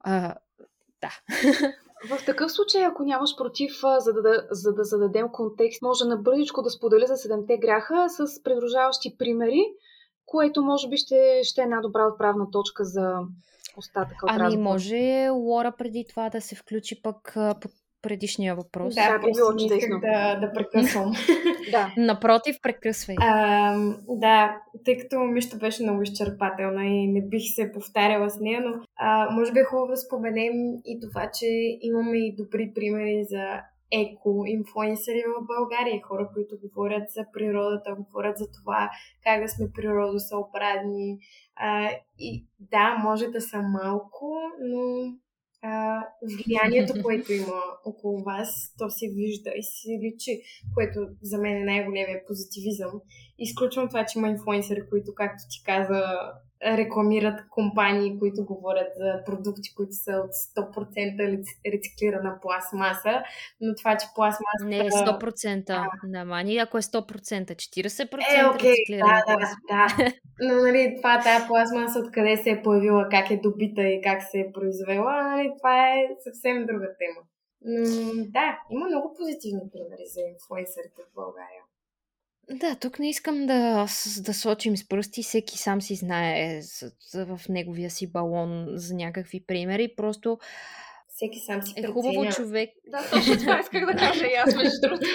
[0.00, 0.34] А,
[1.00, 1.10] да.
[2.08, 6.70] В такъв случай, ако нямаш против, за да, за да зададем контекст, може набързичко да
[6.70, 9.64] споделя за седемте гряха с придружаващи примери,
[10.26, 13.18] което може би ще, ще е една добра отправна точка за
[13.76, 14.70] остатъка от Ами разговора.
[14.70, 17.68] може Лора преди това да се включи пък по
[18.02, 18.94] предишния въпрос.
[18.94, 20.00] Да, би просто било не исках чудесно.
[20.00, 21.12] да, да прекъсвам.
[21.70, 21.94] Да.
[21.96, 23.16] Напротив, прекъсвай.
[23.20, 23.74] А,
[24.08, 28.84] да, тъй като Мишто беше много изчерпателна и не бих се повтаряла с нея, но
[28.96, 30.52] а, може би е хубаво да споменем
[30.84, 31.46] и това, че
[31.80, 33.60] имаме и добри примери за
[33.92, 38.90] еко-инфлуенсъри в България, хора, които говорят за природата, говорят за това
[39.24, 41.18] как да сме природосъобразни.
[41.56, 45.12] А, и да, може да са малко, но
[45.62, 50.42] а, влиянието, което има около вас, то се вижда и се личи,
[50.74, 53.00] което за мен е най-големия позитивизъм.
[53.38, 56.02] Изключвам това, че има инфлуенсъри, които, както ти каза,
[56.64, 63.22] рекламират компании, които говорят за продукти, които са от 100% реци- рециклирана пластмаса,
[63.60, 64.64] но това, че пластмаса...
[64.64, 65.86] Не е 100%.
[66.04, 70.12] Да, мани, ако е 100%, 40% Е, окей, рециклирана да, да, да.
[70.40, 74.40] Но, нали, това, тая пластмаса, откъде се е появила, как е добита и как се
[74.40, 77.20] е произвела, нали, това е съвсем друга тема.
[77.62, 81.62] Но, да, има много позитивни примери за инфлуенсърите в България.
[82.50, 83.86] Да, тук не искам да,
[84.20, 88.94] да сочим с пръсти, всеки сам си знае за, за, в неговия си балон за
[88.94, 89.94] някакви примери.
[89.96, 90.38] Просто
[91.08, 91.92] Всеки сам си е преценя.
[91.92, 95.06] хубаво човек, Да, точно това исках да кажа и аз, между другото.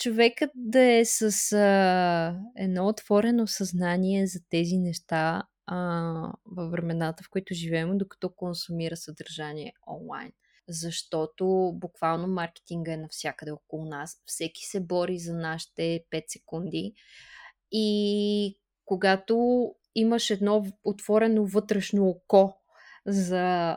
[0.00, 5.76] човекът да е с а, едно отворено съзнание за тези неща а,
[6.46, 10.32] във времената, в които живеем, докато консумира съдържание онлайн.
[10.72, 14.22] Защото буквално маркетинга е навсякъде около нас.
[14.26, 16.94] Всеки се бори за нашите 5 секунди.
[17.72, 22.54] И когато имаш едно отворено вътрешно око
[23.06, 23.76] за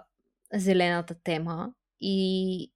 [0.54, 2.72] зелената тема и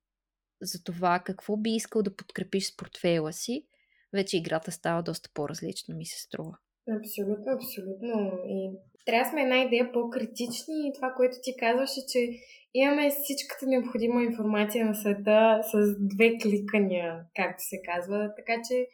[0.61, 3.65] за това какво би искал да подкрепиш с портфейла си,
[4.13, 6.57] вече играта става доста по-различна, ми се струва.
[6.97, 8.31] Абсолютно, абсолютно.
[8.45, 8.71] И
[9.05, 12.29] трябва сме една идея по-критични и това, което ти казваше, че
[12.73, 18.31] имаме всичката необходима информация на света с две кликания, както се казва.
[18.35, 18.87] Така че,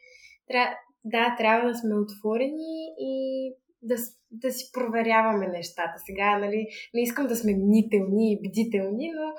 [0.48, 0.78] тря...
[1.04, 3.14] да, трябва да сме отворени и
[3.82, 3.96] да,
[4.32, 5.94] да си проверяваме нещата.
[6.06, 9.34] Сега, нали, не искам да сме мнителни и бдителни, но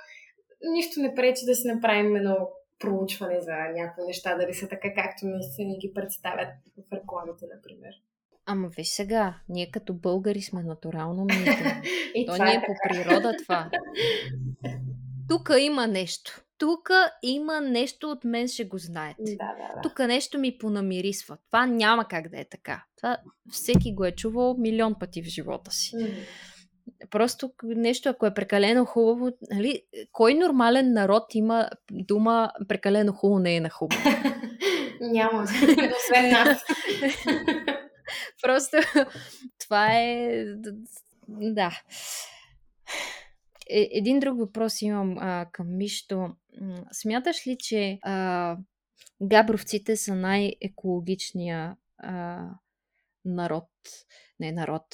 [0.72, 2.36] нищо не пречи да си направим едно
[2.78, 7.94] проучване за някои неща, дали са така, както наистина ни ги представят в рекламите, например.
[8.46, 12.26] Ама виж сега, ние като българи сме натурално мнителни.
[12.26, 13.70] То ни е е по природа това.
[15.28, 16.42] Тук има нещо.
[16.58, 16.90] Тук
[17.22, 19.22] има нещо от мен, ще го знаете.
[19.22, 19.80] Да, да, да.
[19.82, 21.36] Тук нещо ми понамирисва.
[21.50, 22.84] Това няма как да е така.
[22.96, 23.16] Това
[23.52, 25.96] всеки го е чувал милион пъти в живота си.
[25.96, 26.12] Мгм.
[27.10, 29.82] Просто нещо, ако е прекалено хубаво, нали,
[30.12, 34.02] кой нормален народ има дума прекалено хубаво не е на хубаво?
[35.00, 35.42] Няма.
[35.42, 36.64] Освен нас.
[38.42, 38.76] Просто
[39.58, 40.44] това е...
[41.28, 41.80] Да.
[43.70, 46.36] Е, един друг въпрос имам а, към Мишто.
[46.92, 48.56] Смяташ ли, че а,
[49.22, 52.46] габровците са най-екологичния а,
[53.24, 53.68] народ,
[54.40, 54.84] не народ,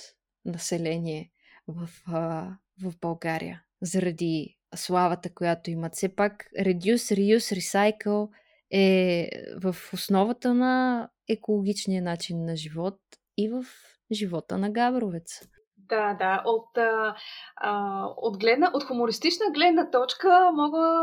[0.44, 1.30] население
[1.68, 2.50] в, а,
[2.82, 3.62] в България?
[3.82, 5.94] Заради славата, която имат.
[5.94, 8.28] Все пак Reduce, Reuse, Recycle
[8.70, 13.00] е в основата на екологичния начин на живот
[13.36, 13.64] и в
[14.10, 15.42] живота на Габровец.
[15.92, 16.42] Да, да.
[16.44, 17.14] От, а,
[18.16, 21.02] от, гледна, от хумористична гледна точка мога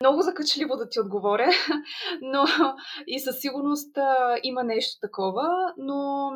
[0.00, 1.50] много закачливо да ти отговоря,
[2.22, 2.44] но
[3.06, 6.30] и със сигурност а, има нещо такова, но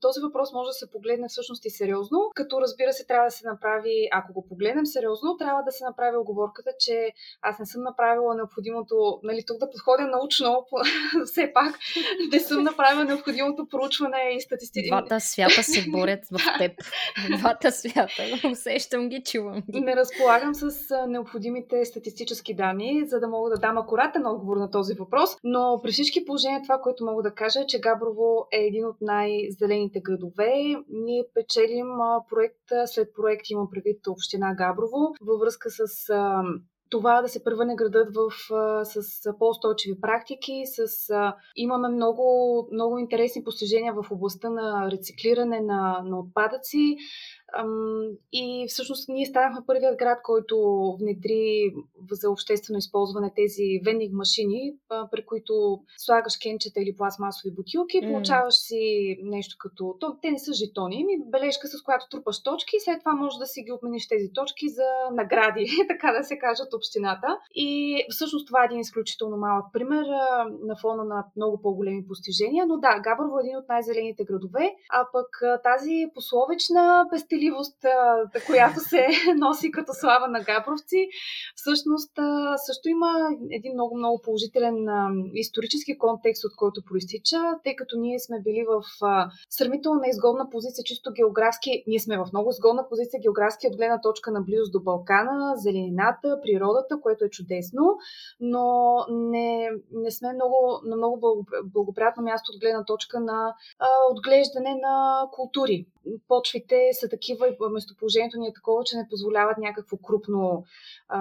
[0.00, 3.46] този въпрос може да се погледне всъщност и сериозно, като разбира се трябва да се
[3.46, 8.34] направи, ако го погледнем сериозно, трябва да се направи оговорката, че аз не съм направила
[8.34, 10.66] необходимото, нали, тук да подходя научно,
[11.24, 11.78] все пак
[12.32, 14.86] не съм направила необходимото проучване и статистика.
[14.96, 16.72] Двата свята се борят в теб.
[17.38, 18.22] Двата свята.
[18.52, 19.80] Усещам ги, чувам ги.
[19.80, 24.94] не разполагам с необходимите статистически данни, за да мога да дам акуратен отговор на този
[24.94, 28.86] въпрос, но при всички положения това, което мога да кажа е, че Габрово е един
[28.86, 30.52] от най-зелените градове.
[30.88, 31.88] Ние печелим
[32.30, 36.10] проект след проект, имам предвид Община Габрово, във връзка с
[36.94, 38.30] това да се превърне градът в,
[38.84, 40.86] с по-устойчиви практики, с,
[41.56, 46.96] имаме много, много интересни постижения в областта на рециклиране на, на отпадъци.
[48.32, 50.56] И всъщност ние станахме първият град, който
[51.00, 51.74] внедри
[52.10, 54.74] за обществено използване тези вендинг машини,
[55.10, 58.10] при които слагаш кенчета или пластмасови бутилки, mm.
[58.10, 59.96] получаваш си нещо като...
[60.00, 63.38] То, те не са жетони, ми бележка с която трупаш точки и след това можеш
[63.38, 67.38] да си ги обмениш тези точки за награди, така да се кажат, общината.
[67.54, 70.06] И всъщност това е един изключително малък пример
[70.62, 72.66] на фона на много по-големи постижения.
[72.66, 75.30] Но да, Габрово е един от най-зелените градове, а пък
[75.62, 77.06] тази пословична
[77.44, 77.78] пестеливост,
[78.46, 81.08] която се носи като слава на габровци,
[81.54, 82.12] всъщност
[82.66, 83.10] също има
[83.50, 84.76] един много-много положителен
[85.34, 88.82] исторически контекст, от който проистича, тъй като ние сме били в
[89.50, 91.84] сравнително неизгодна позиция, чисто географски.
[91.86, 96.40] Ние сме в много изгодна позиция географски от гледна точка на близост до Балкана, зеленината,
[96.42, 97.96] природата, което е чудесно,
[98.40, 104.74] но не, не сме много, на много благоприятно място от гледна точка на а, отглеждане
[104.82, 105.86] на култури.
[106.28, 110.64] Почвите са такива и местоположението ни е такова, че не позволяват някакво крупно,
[111.08, 111.18] а,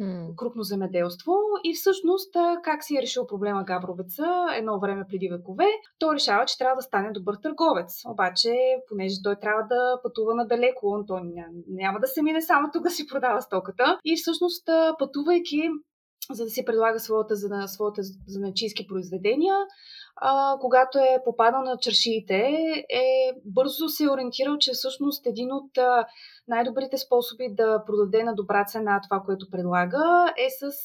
[0.00, 0.36] mm.
[0.36, 1.32] крупно земеделство.
[1.64, 5.66] И всъщност, как си е решил проблема Габровеца едно време преди векове,
[5.98, 8.02] той решава, че трябва да стане добър търговец.
[8.08, 8.54] Обаче,
[8.88, 11.20] понеже той трябва да пътува надалеко, той
[11.68, 13.98] няма да се мине само тук да си продава стоката.
[14.04, 15.70] И всъщност, пътувайки
[16.30, 19.54] за да си предлага своята, за, своята заначийски произведения,
[20.16, 22.36] а, когато е попадал на чершиите,
[22.90, 26.06] е бързо се ориентирал, че всъщност един от а,
[26.48, 30.76] най-добрите способи да продаде на добра цена това, което предлага, е с,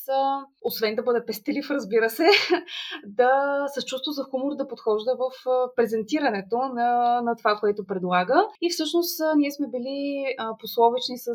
[0.62, 2.28] освен да бъде пестелив, разбира се,
[3.06, 3.30] да
[3.68, 5.32] с чувство за хумор да подхожда в
[5.76, 8.48] презентирането на, на това, което предлага.
[8.62, 10.26] И всъщност ние сме били
[10.60, 11.32] пословични с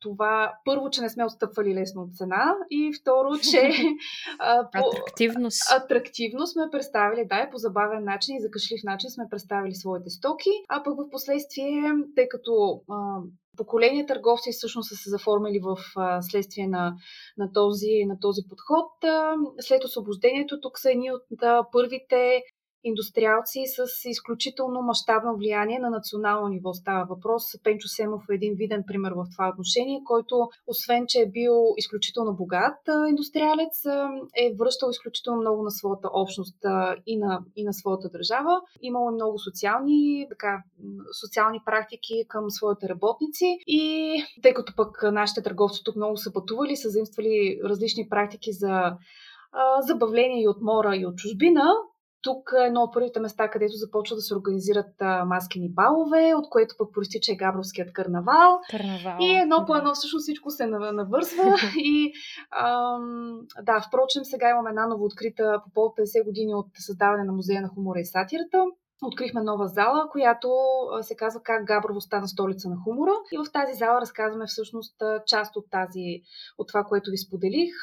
[0.00, 3.70] това, първо, че не сме отстъпвали лесно от цена и второ, че
[4.72, 5.72] по, атрактивност.
[5.72, 10.10] атрактивно сме представили, да, и по забавен начин и за кашлив начин сме представили своите
[10.10, 11.82] стоки, а пък в последствие,
[12.16, 13.20] тъй като а,
[13.56, 15.76] поколения търговци всъщност са се заформили в
[16.22, 16.94] следствие на,
[17.38, 18.90] на, този, на този подход.
[19.60, 21.22] След освобождението тук са едни от
[21.72, 22.42] първите
[22.86, 26.72] индустриалци с изключително мащабно влияние на национално ниво.
[26.72, 27.42] Става въпрос.
[27.64, 32.34] Пенчо Семов е един виден пример в това отношение, който, освен че е бил изключително
[32.34, 33.84] богат индустриалец,
[34.36, 36.56] е връщал изключително много на своята общност
[37.06, 38.60] и на, и на своята държава.
[38.82, 40.62] Имало много социални, така,
[41.20, 46.76] социални практики към своите работници и тъй като пък нашите търговци тук много са пътували,
[46.76, 48.96] са заимствали различни практики за
[49.80, 51.72] забавление и от мора и от чужбина,
[52.26, 56.48] тук е едно от първите места, където започва да се организират а, маскени балове, от
[56.50, 58.58] което пък проистича и Габровският карнавал.
[58.70, 59.16] карнавал.
[59.20, 61.56] И едно по едно всъщност всичко се навързва.
[61.76, 62.12] и
[62.50, 67.62] ам, да, впрочем, сега имаме една новооткрита по повод 50 години от създаване на Музея
[67.62, 68.64] на хумора и сатирата.
[69.02, 70.48] Открихме нова зала, която
[71.00, 73.12] се казва как Габрово стана столица на хумора.
[73.32, 76.22] И в тази зала разказваме всъщност част от, тази,
[76.58, 77.74] от това, което ви споделих.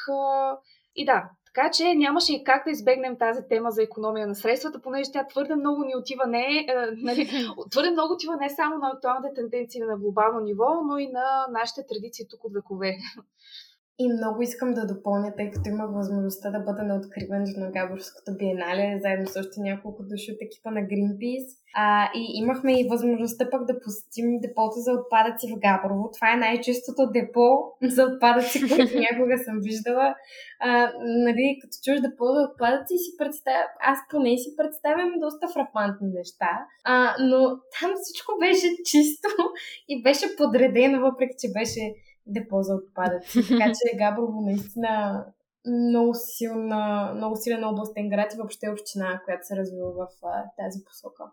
[0.96, 4.80] И да, така че нямаше и как да избегнем тази тема за економия на средствата,
[4.82, 7.30] понеже тя твърде много ни отива не, е, нали,
[7.70, 11.86] твърде много отива не само на актуалните тенденции на глобално ниво, но и на нашите
[11.86, 12.96] традиции тук от векове.
[13.98, 18.30] И много искам да допълня, тъй като имах възможността да бъда на откриването на Габорското
[18.38, 21.50] биенале, заедно с още няколко души от екипа на Greenpeace.
[21.76, 26.04] А, и имахме и възможността пък да посетим депото за отпадъци в Габрово.
[26.14, 27.46] Това е най-чистото депо
[27.94, 30.08] за отпадъци, което някога съм виждала.
[30.60, 30.70] А,
[31.24, 36.52] нали, като чуш депо за отпадъци, си представя, аз поне си представям доста фрапантни неща,
[36.92, 36.94] а,
[37.28, 37.38] но
[37.74, 39.28] там всичко беше чисто
[39.92, 41.82] и беше подредено, въпреки че беше
[42.26, 43.48] депо за отпадъци.
[43.48, 45.24] така че Габрово наистина
[45.66, 50.84] много, силна, много силен областен град и въобще община, която се развива в а, тази
[50.84, 51.24] посока.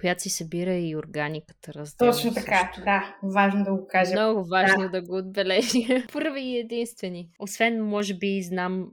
[0.00, 2.84] Която си събира и органиката, разбира Точно така, също.
[2.84, 3.16] да.
[3.22, 4.12] Важно да го кажа.
[4.12, 6.04] Много важно да, да го отбележи.
[6.12, 7.30] Първи и единствени.
[7.38, 8.88] Освен, може би, знам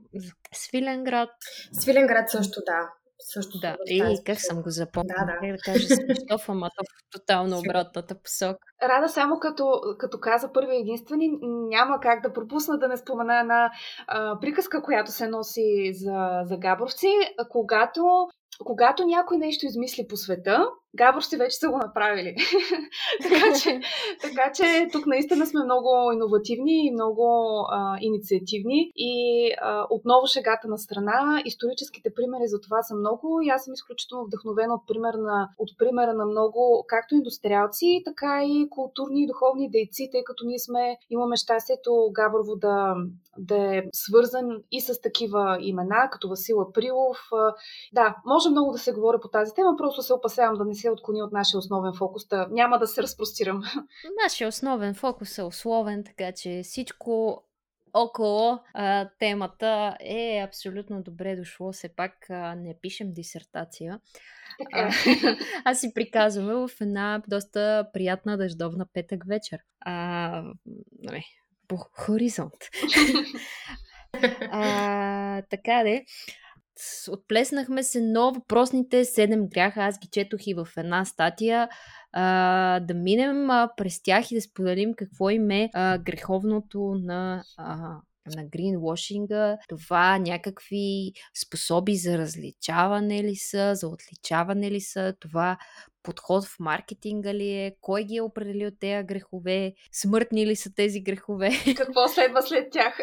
[0.52, 1.30] Свиленград.
[1.72, 2.90] Свиленград също, да
[3.32, 3.58] също.
[3.58, 5.24] Да, и как съм го запомнила.
[5.26, 5.52] Да, да.
[5.52, 8.58] да кажа Свищов, ама то в тотално обратната посока.
[8.82, 13.70] Рада само като, като каза първи единствени, няма как да пропусна да не спомена една
[14.06, 17.08] а, приказка, която се носи за, за габровци.
[17.50, 18.28] Когато
[18.64, 22.36] когато някой нещо измисли по света, Габорци вече са го направили.
[23.22, 23.80] така, че,
[24.22, 27.26] така че тук наистина сме много иновативни и много
[27.70, 28.92] а, инициативни.
[28.96, 29.14] И
[29.60, 31.42] а, отново шегата на страна.
[31.44, 35.70] Историческите примери за това са много и аз съм изключително вдъхновена от, пример на, от
[35.78, 40.96] примера на много както индустриалци, така и културни и духовни дейци, тъй като ние сме,
[41.10, 42.94] имаме щастието Габрово да,
[43.38, 47.18] да е свързан и с такива имена, като Васил Априлов.
[47.92, 50.90] Да, може много да се говори по тази тема, просто се опасявам да не се
[50.90, 52.28] отклони от нашия основен фокус.
[52.28, 53.62] Да, няма да се разпростирам.
[54.24, 57.42] Нашия основен фокус е условен, така че всичко
[57.96, 61.72] около а, темата е абсолютно добре дошло.
[61.72, 64.00] Все пак а, не пишем дисертация.
[64.72, 64.90] А,
[65.64, 69.58] а си приказваме в една доста приятна дъждовна петък вечер.
[69.80, 70.42] А,
[70.98, 71.24] не,
[71.68, 72.52] по хоризонт.
[74.50, 76.04] а, така де.
[77.10, 81.68] Отплеснахме се, но въпросните 7 гряха, аз ги четох и в една статия,
[82.12, 87.44] а, да минем а, през тях и да споделим какво им е а, греховното на
[87.56, 87.96] а,
[88.34, 91.12] на гринвошинга, това някакви
[91.44, 95.58] способи за различаване ли са, за отличаване ли са, това
[96.06, 101.00] подход в маркетинга ли е, кой ги е определил тези грехове, смъртни ли са тези
[101.00, 101.50] грехове.
[101.76, 102.98] Какво следва след тях?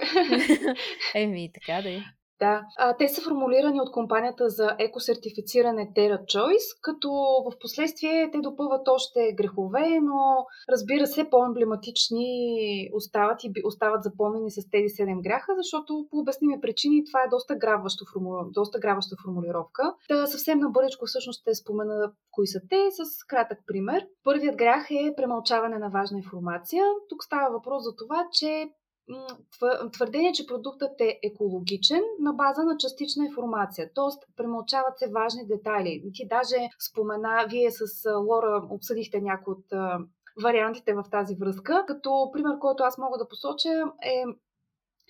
[1.16, 2.02] Еми, така да е.
[2.40, 7.10] Да, а, те са формулирани от компанията за екосертифициране Terra Choice, като
[7.46, 12.30] в последствие те допълват още грехове, но разбира се, по-емблематични
[12.94, 17.56] остават и остават запомнени с тези 7 гряха, защото по обясними причини това е доста
[17.56, 18.32] грабваща, форму...
[18.52, 19.94] доста грабваща формулировка.
[20.08, 24.06] Та съвсем набързичко всъщност ще спомена кои са те с кратък пример.
[24.24, 26.84] Първият грях е премълчаване на важна информация.
[27.10, 28.70] Тук става въпрос за това, че
[29.92, 34.34] твърдение, че продуктът е екологичен на база на частична информация, т.е.
[34.36, 36.04] премълчават се важни детайли.
[36.14, 39.66] Ти даже спомена, вие с Лора обсъдихте някои от
[40.44, 43.70] вариантите в тази връзка, като пример, който аз мога да посоча
[44.06, 44.24] е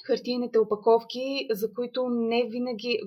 [0.05, 2.99] хартийните опаковки, за които не винаги,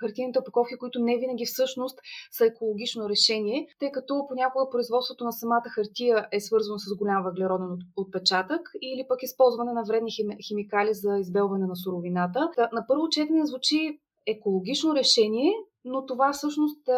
[0.00, 1.98] хартийните опаковки, които не винаги всъщност
[2.30, 7.78] са екологично решение, тъй като понякога производството на самата хартия е свързано с голям въглероден
[7.96, 10.10] отпечатък или пък използване на вредни
[10.48, 12.50] химикали за избелване на суровината.
[12.72, 15.52] На първо четене звучи екологично решение,
[15.84, 16.88] но това всъщност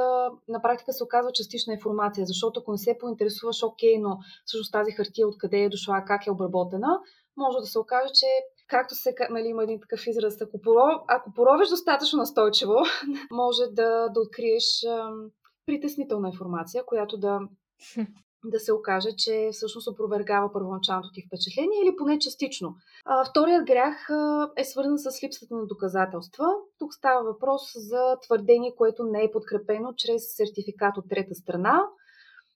[0.49, 4.93] на практика се оказва частична информация, защото ако не се поинтересуваш, окей, но всъщност тази
[4.93, 7.01] хартия откъде е дошла, как е обработена,
[7.37, 8.27] може да се окаже, че
[8.69, 12.75] както се, нали, има един такъв израз, ако, поров, ако поровиш достатъчно настойчиво,
[13.31, 15.31] може да, да откриеш ам,
[15.67, 17.41] притеснителна информация, която да,
[18.45, 22.75] да се окаже, че всъщност опровергава първоначалното ти впечатление или поне частично.
[23.05, 26.47] А, вторият грях а, е свързан с липсата на доказателства.
[26.79, 31.83] Тук става въпрос за твърдение, което не е подкрепено чрез сертификат от трета страна.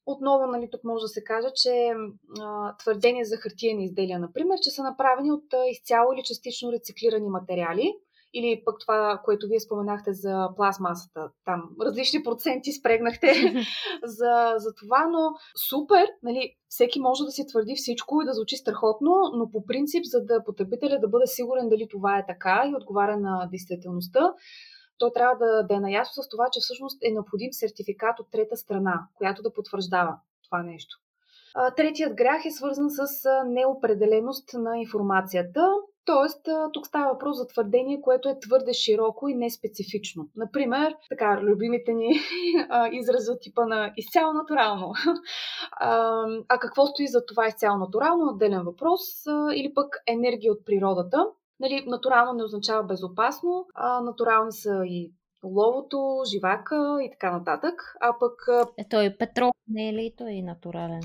[0.07, 1.93] Отново, нали, тук може да се каже, че
[2.41, 7.29] а, твърдения за хартиени изделия, например, че са направени от а, изцяло или частично рециклирани
[7.29, 7.95] материали,
[8.35, 13.33] или пък това, което вие споменахте за пластмасата, там различни проценти спрегнахте
[14.05, 15.31] за, за това, но
[15.69, 20.05] супер, нали, всеки може да си твърди всичко и да звучи страхотно, но по принцип,
[20.05, 24.33] за да потребителя да бъде сигурен дали това е така и отговаря на действителността,
[25.03, 28.57] той трябва да, да е наясно с това, че всъщност е необходим сертификат от трета
[28.57, 30.99] страна, която да потвърждава това нещо.
[31.77, 35.69] Третият грях е свързан с неопределеност на информацията.
[36.05, 40.29] Тоест, тук става въпрос за твърдение, което е твърде широко и неспецифично.
[40.37, 42.09] Например, така, любимите ни
[42.93, 44.93] изрази от типа на изцяло натурално.
[46.49, 48.33] А какво стои за това изцяло натурално?
[48.33, 49.01] Отделен въпрос.
[49.55, 51.27] Или пък енергия от природата.
[51.63, 55.13] Нали, натурално не означава безопасно, а натурални са и
[55.45, 57.75] ловото, живака и така нататък.
[58.01, 58.67] А пък...
[58.79, 61.01] Е, той петрол не е ли той е натурален?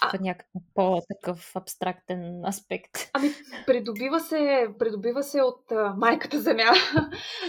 [0.00, 0.18] А...
[0.20, 2.90] някакъв по-такъв абстрактен аспект.
[3.12, 3.28] Ами,
[3.66, 6.72] придобива се, придобива се от а, майката земя.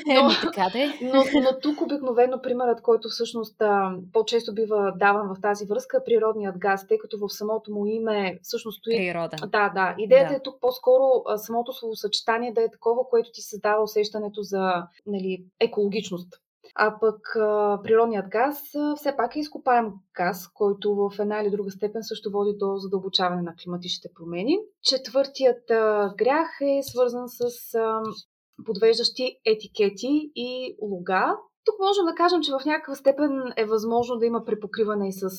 [0.09, 0.99] Е, но, е, така де.
[1.01, 6.03] но, но тук обикновено примерът, който всъщност а, по-често бива даван в тази връзка, е
[6.03, 8.97] природният газ, тъй като в самото му име всъщност стои...
[8.97, 9.35] Природа.
[9.47, 9.95] Да, да.
[9.97, 10.35] Идеята да.
[10.35, 15.45] е тук по-скоро а, самото словосъчетание да е такова, което ти създава усещането за нали,
[15.59, 16.41] екологичност.
[16.75, 17.19] А пък
[17.83, 18.57] природният газ
[18.95, 23.41] все пак е изкопаем газ, който в една или друга степен също води до задълбочаване
[23.41, 24.57] на климатичните промени.
[24.83, 25.63] Четвъртият
[26.17, 27.43] грях е свързан с
[28.65, 31.37] подвеждащи етикети и лога.
[31.65, 35.29] Тук можем да кажем, че в някаква степен е възможно да има препокриване и с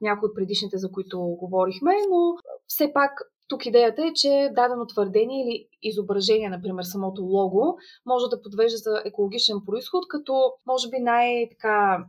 [0.00, 2.34] някои от предишните, за които говорихме, но
[2.66, 3.10] все пак
[3.48, 7.76] тук идеята е, че дадено твърдение или изображение, например самото лого,
[8.06, 12.04] може да подвежда за екологичен происход, като може би най-така...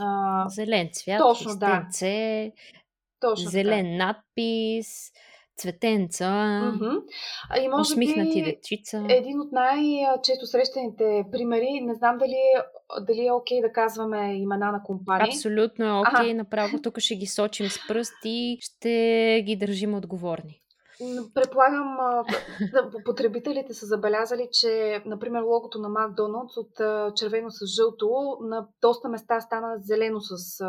[0.00, 0.48] А...
[0.48, 1.86] Зелен цвят, точно, да.
[3.20, 4.04] точно зелен така.
[4.04, 5.12] надпис,
[5.56, 7.64] цветенца, mm-hmm.
[7.64, 9.06] и може усмихнати би дечица.
[9.08, 12.36] Един от най-често срещаните примери, не знам дали
[13.00, 15.28] дали е окей да казваме имена на компании.
[15.28, 16.34] Абсолютно е окей, ага.
[16.34, 20.61] направо тук ще ги сочим с пръст и ще ги държим отговорни.
[21.34, 21.96] Предполагам,
[23.04, 26.72] потребителите са забелязали, че, например, логото на Макдоналдс от
[27.16, 30.64] червено с жълто на доста места стана зелено с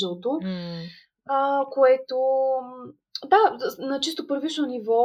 [0.00, 0.88] жълто, mm.
[1.70, 2.16] което
[3.26, 5.04] да, на чисто първично ниво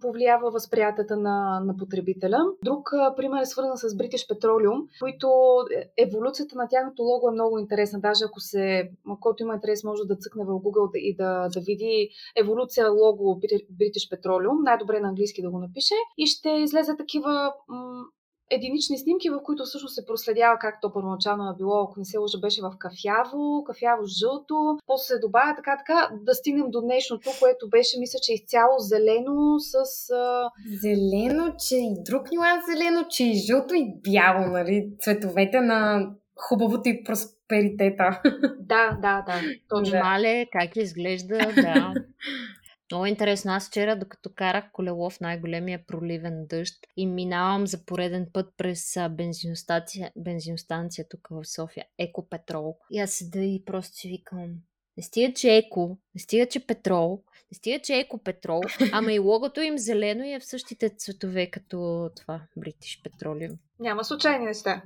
[0.00, 2.38] повлиява възприятията на, на потребителя.
[2.64, 5.28] Друг пример е свързан с British Petroleum, които
[5.76, 8.00] е, еволюцията на тяхното лого е много интересна.
[8.00, 8.90] Даже ако се,
[9.20, 13.40] който има интерес, може да цъкне в Google и да, да види еволюция лого
[13.80, 18.04] British Petroleum, най-добре на английски да го напише, и ще излезе такива м-
[18.50, 22.18] единични снимки, в които всъщност се проследява как то първоначално е било, ако не се
[22.18, 27.30] лъжа, беше в кафяво, кафяво жълто, после се добавя така, така, да стигнем до днешното,
[27.40, 29.74] което беше, мисля, че изцяло зелено с...
[30.10, 30.50] А...
[30.82, 34.90] Зелено, че и друг нюанс зелено, че и жълто и бяло, нали?
[35.00, 38.22] Цветовете на хубавото и просперитета.
[38.60, 39.40] Да, да, да.
[39.68, 39.98] Точно.
[39.98, 41.94] Мале, как изглежда, да.
[42.92, 43.52] Много интересно.
[43.52, 48.96] Аз вчера, докато карах колело в най-големия проливен дъжд и минавам за пореден път през
[49.10, 52.78] бензиностанция, бензиностанция тук в София, Екопетрол.
[52.90, 54.54] И аз седа и просто си викам,
[54.96, 57.20] не стига, че еко, не стига, че петрол,
[57.52, 58.60] не стига, че екопетрол,
[58.92, 63.56] ама и логото им зелено и е в същите цветове като това British Petroleum.
[63.80, 64.82] Няма случайни неща.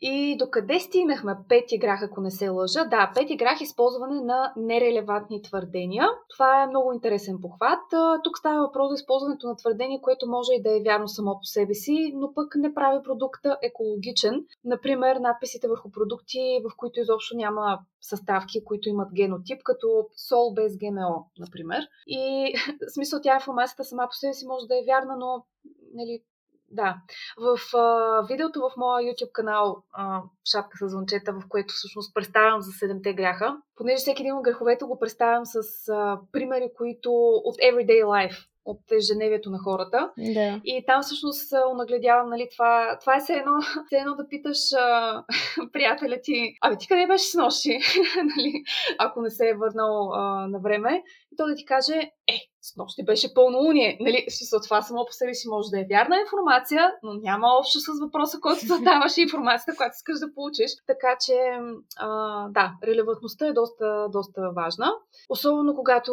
[0.00, 1.36] И докъде стигнахме?
[1.48, 2.84] Пет играх, ако не се лъжа.
[2.84, 6.08] Да, пет играх използване на нерелевантни твърдения.
[6.28, 7.80] Това е много интересен похват.
[8.24, 11.44] Тук става въпрос за използването на твърдение, което може и да е вярно само по
[11.44, 14.44] себе си, но пък не прави продукта екологичен.
[14.64, 19.86] Например, надписите върху продукти, в които изобщо няма съставки, които имат генотип, като
[20.28, 21.88] сол без ГМО, например.
[22.06, 22.54] И
[22.88, 25.44] в смисъл тя информацията сама по себе си може да е вярна, но
[25.94, 26.22] нали,
[26.70, 26.96] да.
[27.36, 30.22] В а, видеото в моя YouTube канал а,
[30.52, 34.84] Шапка с звънчета, в което всъщност представям за седемте гряха, понеже всеки един от греховете
[34.84, 37.10] го представям с а, примери, които
[37.44, 40.10] от everyday life от ежедневието на хората.
[40.18, 40.60] Да.
[40.64, 43.52] И там всъщност нагледявам, нали, това, това е все едно,
[43.86, 45.24] все едно да питаш а,
[45.72, 47.78] приятеля ти, абе ти къде беше с нощи,
[48.16, 48.64] нали,
[48.98, 51.02] ако не се е върнал а, на време.
[51.36, 51.94] И то да ти каже,
[52.26, 53.98] е, с нощи беше пълнолуние.
[54.00, 57.80] Нали, смисъл, това само по себе си може да е вярна информация, но няма общо
[57.80, 60.70] с въпроса, който задаваш и информацията, която искаш да получиш.
[60.86, 61.36] Така че,
[61.96, 62.08] а,
[62.48, 64.92] да, релевантността е доста, доста важна.
[65.28, 66.12] Особено когато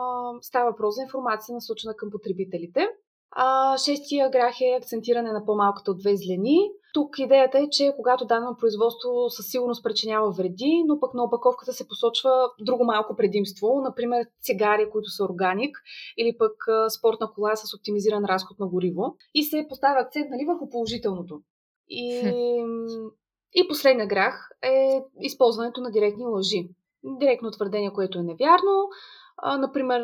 [0.00, 2.88] а, става въпрос за информация насочена към потребителите.
[3.30, 6.70] А, шестия грах е акцентиране на по-малката от две злени.
[6.94, 11.72] Тук идеята е, че когато дадено производство със сигурност причинява вреди, но пък на опаковката
[11.72, 15.78] се посочва друго малко предимство, например цигари, които са органик,
[16.18, 16.52] или пък
[16.98, 19.16] спортна кола с оптимизиран разход на гориво.
[19.34, 21.40] И се поставя акцент нали, върху положителното.
[21.88, 22.32] И,
[23.54, 26.68] и последния грах е използването на директни лъжи.
[27.04, 28.88] Директно твърдение, което е невярно.
[29.42, 30.02] А, например,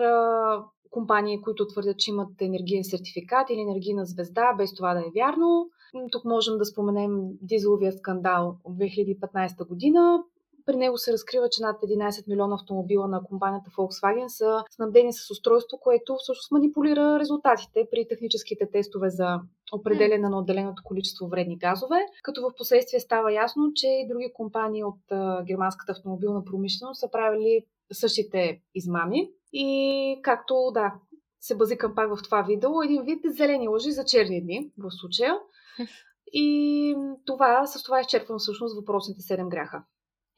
[0.90, 5.70] компании, които твърдят, че имат енергиен сертификат или енергийна звезда, без това да е вярно.
[6.12, 7.10] Тук можем да споменем
[7.42, 10.22] дизеловия скандал от 2015 година.
[10.66, 15.30] При него се разкрива, че над 11 милиона автомобила на компанията Volkswagen са снабдени с
[15.30, 19.40] устройство, което всъщност манипулира резултатите при техническите тестове за
[19.72, 24.84] определене на отделеното количество вредни газове, като в последствие става ясно, че и други компании
[24.84, 25.00] от
[25.46, 29.30] германската автомобилна промишленост са правили същите измами.
[29.52, 30.94] И както, да,
[31.40, 35.34] се базикам пак в това видео, един вид зелени лъжи за черни дни в случая.
[36.32, 39.84] И това, с това изчерпвам всъщност въпросните 7 гряха.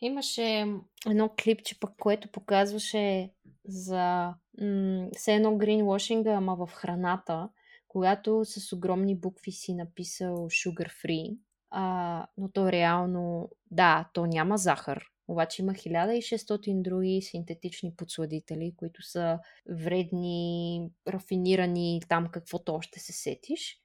[0.01, 0.67] Имаше
[1.07, 3.31] едно клипче, пък, което показваше
[3.65, 7.49] за м- все едно greenwashing, ама в храната,
[7.89, 11.39] когато с огромни букви си написал sugar free,
[11.71, 19.03] а, но то реално, да, то няма захар, обаче има 1600 други синтетични подсладители, които
[19.03, 19.39] са
[19.71, 23.79] вредни, рафинирани, там каквото още се сетиш.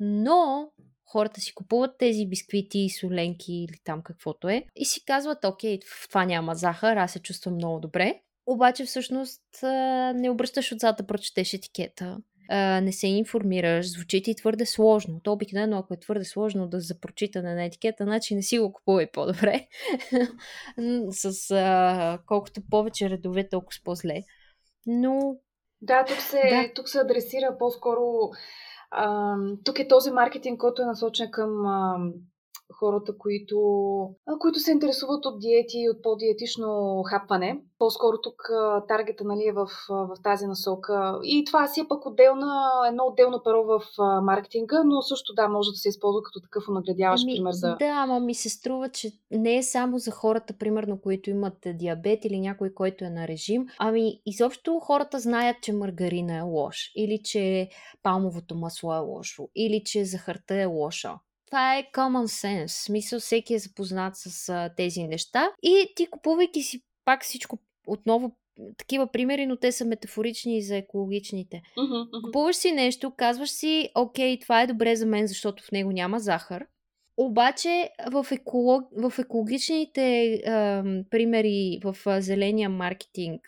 [0.00, 0.70] Но
[1.04, 5.78] хората си купуват тези бисквити соленки или там каквото е и си казват, окей,
[6.08, 8.20] това няма захар, аз се чувствам много добре.
[8.46, 9.42] Обаче всъщност
[10.14, 12.18] не обръщаш отзад да прочетеш етикета
[12.48, 15.20] а, не се информираш, звучи ти твърде сложно.
[15.20, 18.72] То обикновено, ако е твърде сложно да за прочитане на етикета, значи не си го
[18.72, 19.66] купувай по-добре.
[21.10, 24.22] с а, колкото повече редове, толкова по-зле.
[24.86, 25.36] Но...
[25.80, 26.72] Да, тук се, да.
[26.74, 28.30] Тук се адресира по-скоро...
[28.90, 29.34] А,
[29.64, 31.96] тук е този маркетинг, който е насочен към а,
[32.72, 33.56] хората, които,
[34.38, 37.60] които се интересуват от диети и от по-диетично хапване.
[37.78, 38.42] По-скоро тук
[38.88, 41.18] таргета нали, е в, в тази насока.
[41.22, 43.82] И това си е пък отделна, едно отделно перо в
[44.22, 47.76] маркетинга, но също да, може да се използва като такъв наградяващ ами, пример за...
[47.78, 52.24] Да, ама ми се струва, че не е само за хората, примерно, които имат диабет
[52.24, 53.66] или някой, който е на режим.
[53.78, 57.68] Ами, изобщо хората знаят, че маргарина е лош, или че
[58.02, 61.14] палмовото масло е лошо, или че захарта е лоша.
[61.46, 62.84] Това е common sense.
[62.84, 65.50] Смисъл, всеки е запознат с а, тези неща.
[65.62, 68.36] И ти купувайки си пак всичко отново
[68.76, 71.62] такива примери, но те са метафорични и за екологичните.
[71.78, 72.24] Uh-huh, uh-huh.
[72.24, 76.18] Купуваш си нещо, казваш си, окей, това е добре за мен, защото в него няма
[76.18, 76.66] захар.
[77.16, 78.88] Обаче в, еколог...
[78.96, 80.42] в екологичните е,
[81.10, 83.40] примери в зеления маркетинг,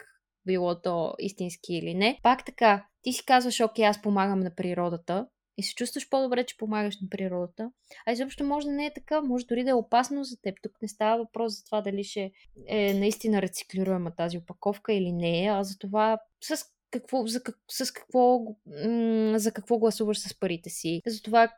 [0.46, 5.26] било то истински или не, пак така, ти си казваш, окей, аз помагам на природата,
[5.58, 7.70] и се чувстваш по-добре, че помагаш на природата.
[8.06, 10.54] А изобщо може да не е така, може дори да е опасно за теб.
[10.62, 12.30] Тук не става въпрос за това дали ще
[12.66, 17.58] е наистина рециклируема тази опаковка или не е, а за това с какво, за, как,
[17.70, 21.52] с какво, м- за какво гласуваш с парите си, за това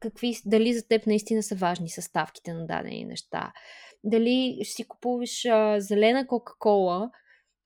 [0.00, 3.52] какви, дали за теб наистина са важни съставките на дадени неща.
[4.04, 7.10] Дали ще си купуваш а, зелена Кока-Кола,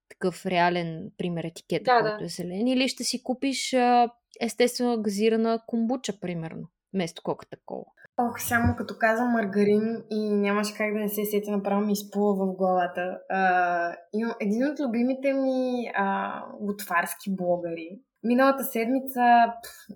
[0.08, 2.24] такъв реален пример етикет, да, който да.
[2.24, 4.10] е зелен, или ще си купиш а,
[4.40, 7.84] естествено газирана комбуча, примерно, вместо коката кола.
[8.20, 12.46] Ох, само като каза маргарин и нямаше как да не се сети, направо ми изплува
[12.46, 13.18] в главата.
[13.28, 13.94] А,
[14.40, 19.22] един от любимите ми а, готварски блогъри, Миналата седмица,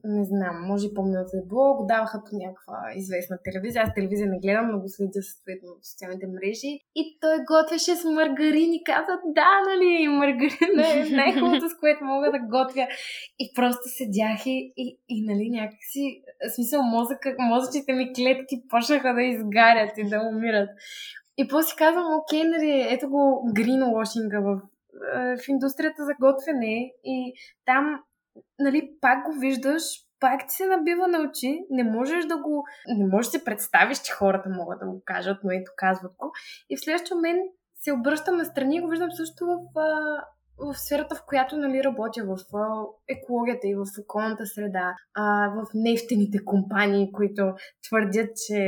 [0.05, 3.83] не знам, може по-миналата е било, го даваха по някаква известна телевизия.
[3.83, 6.73] Аз телевизия не гледам, но го следя съответно в социалните мрежи.
[7.01, 12.31] И той готвеше с маргарин и каза, да, нали, маргарин е най-хубавото, с което мога
[12.33, 12.87] да готвя.
[13.39, 19.15] И просто седях и, и, и нали, някакси, в смисъл мозъка, мозъчните ми клетки почнаха
[19.15, 20.69] да изгарят и да умират.
[21.39, 24.61] И после казвам, окей, нали, ето го гринвошинга в
[25.39, 28.03] в индустрията за готвене и там
[28.59, 29.83] нали, пак го виждаш,
[30.21, 32.65] пак ти се набива на очи, не можеш да го,
[32.99, 36.33] не можеш да се представиш, че хората могат да го кажат, но ето казват го.
[36.71, 37.41] И в следващия момент
[37.75, 39.59] се обръщам на страни и го виждам също в,
[40.59, 42.37] в сферата, в която нали, работя, в
[43.09, 47.55] екологията и в околната среда, а, в нефтените компании, които
[47.89, 48.61] твърдят, че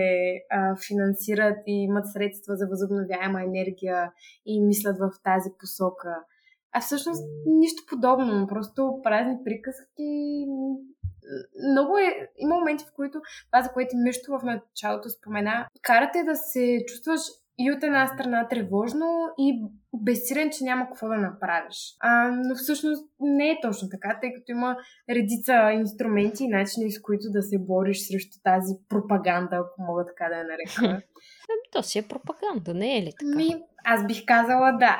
[0.50, 4.12] а, финансират и имат средства за възобновяема енергия
[4.46, 6.24] и мислят в тази посока.
[6.74, 10.44] А всъщност нищо подобно, просто празни приказки.
[11.70, 12.28] Много е.
[12.38, 17.20] Има моменти, в които това, за което Мишто в началото спомена, карате да се чувстваш
[17.58, 19.06] и от една страна тревожно
[19.38, 19.62] и
[19.96, 21.96] безсилен, че няма какво да направиш.
[22.00, 24.76] А, но всъщност не е точно така, тъй като има
[25.10, 30.28] редица инструменти и начини, с които да се бориш срещу тази пропаганда, ако мога така
[30.28, 31.02] да я нарека.
[31.74, 33.36] То си е пропаганда, не е ли така?
[33.36, 33.54] Ми,
[33.84, 34.98] аз бих казала да.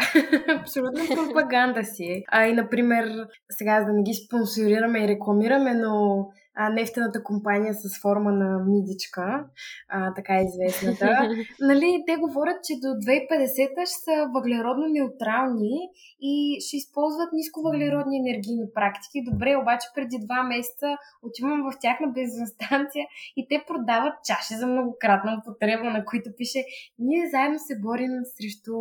[0.61, 2.23] Абсолютно пропаганда си е.
[2.29, 8.01] А и, например, сега да не ги спонсорираме и рекламираме, но а, нефтената компания с
[8.01, 9.47] форма на мидичка,
[9.89, 11.29] а, така е известната.
[11.61, 15.77] нали, те говорят, че до 2050 ще са въглеродно неутрални
[16.21, 19.25] и ще използват нисковъглеродни енергийни практики.
[19.31, 23.05] Добре, обаче преди два месеца отивам в тяхна бензиностанция
[23.37, 26.61] и те продават чаши за многократна употреба, на които пише
[26.99, 28.75] ние заедно се борим срещу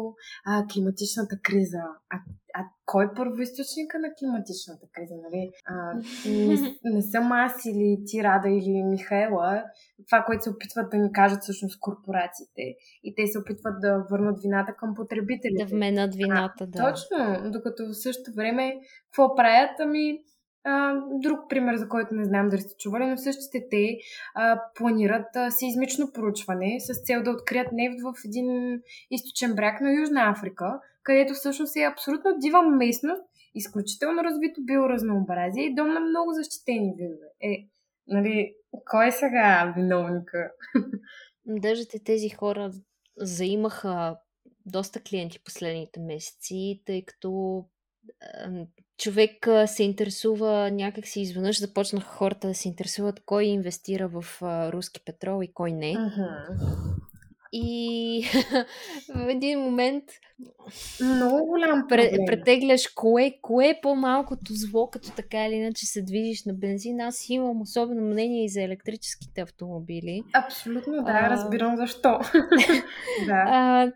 [0.45, 1.83] а, климатичната криза.
[2.09, 2.17] А
[2.53, 5.15] а кой е първоисточника на климатичната криза?
[5.23, 5.51] Нали?
[5.65, 5.93] А,
[6.25, 9.63] не, не съм аз или ти, Рада, или Михаела.
[10.07, 12.75] Това, което се опитват да ни кажат всъщност корпорациите.
[13.03, 15.65] И те се опитват да върнат вината към потребителите.
[15.65, 16.91] Да вменят вината, а, да.
[16.91, 19.79] Точно, докато в същото време какво правят?
[19.79, 20.19] Ами
[20.63, 23.97] а, друг пример, за който не знам дали сте чували, но същите те
[24.35, 28.79] а, планират а, сеизмично проучване с цел да открият нефт в един
[29.11, 33.23] източен бряг на Южна Африка, където всъщност е абсолютно дива местност,
[33.55, 37.27] изключително развито биоразнообразие и дом на много защитени видове.
[37.41, 37.67] Е,
[38.07, 38.55] нали,
[38.91, 40.51] кой е сега виновника?
[41.45, 42.71] Даже тези хора
[43.17, 44.17] заимаха
[44.65, 47.63] доста клиенти последните месеци, тъй като
[48.97, 54.41] човек се интересува някак си изведнъж започнаха хората да се интересуват кой инвестира в
[54.73, 55.93] руски петрол и кой не.
[55.93, 56.93] Uh-huh.
[57.55, 58.23] И
[59.15, 60.03] в един момент
[61.01, 62.25] много голям проблем.
[62.25, 67.01] претегляш кое, кое е по-малкото зло, като така или иначе се движиш на бензин.
[67.01, 70.23] Аз имам особено мнение и за електрическите автомобили.
[70.33, 71.29] Абсолютно, да, а...
[71.29, 72.19] разбирам защо.
[73.27, 73.43] да.
[73.47, 73.91] А,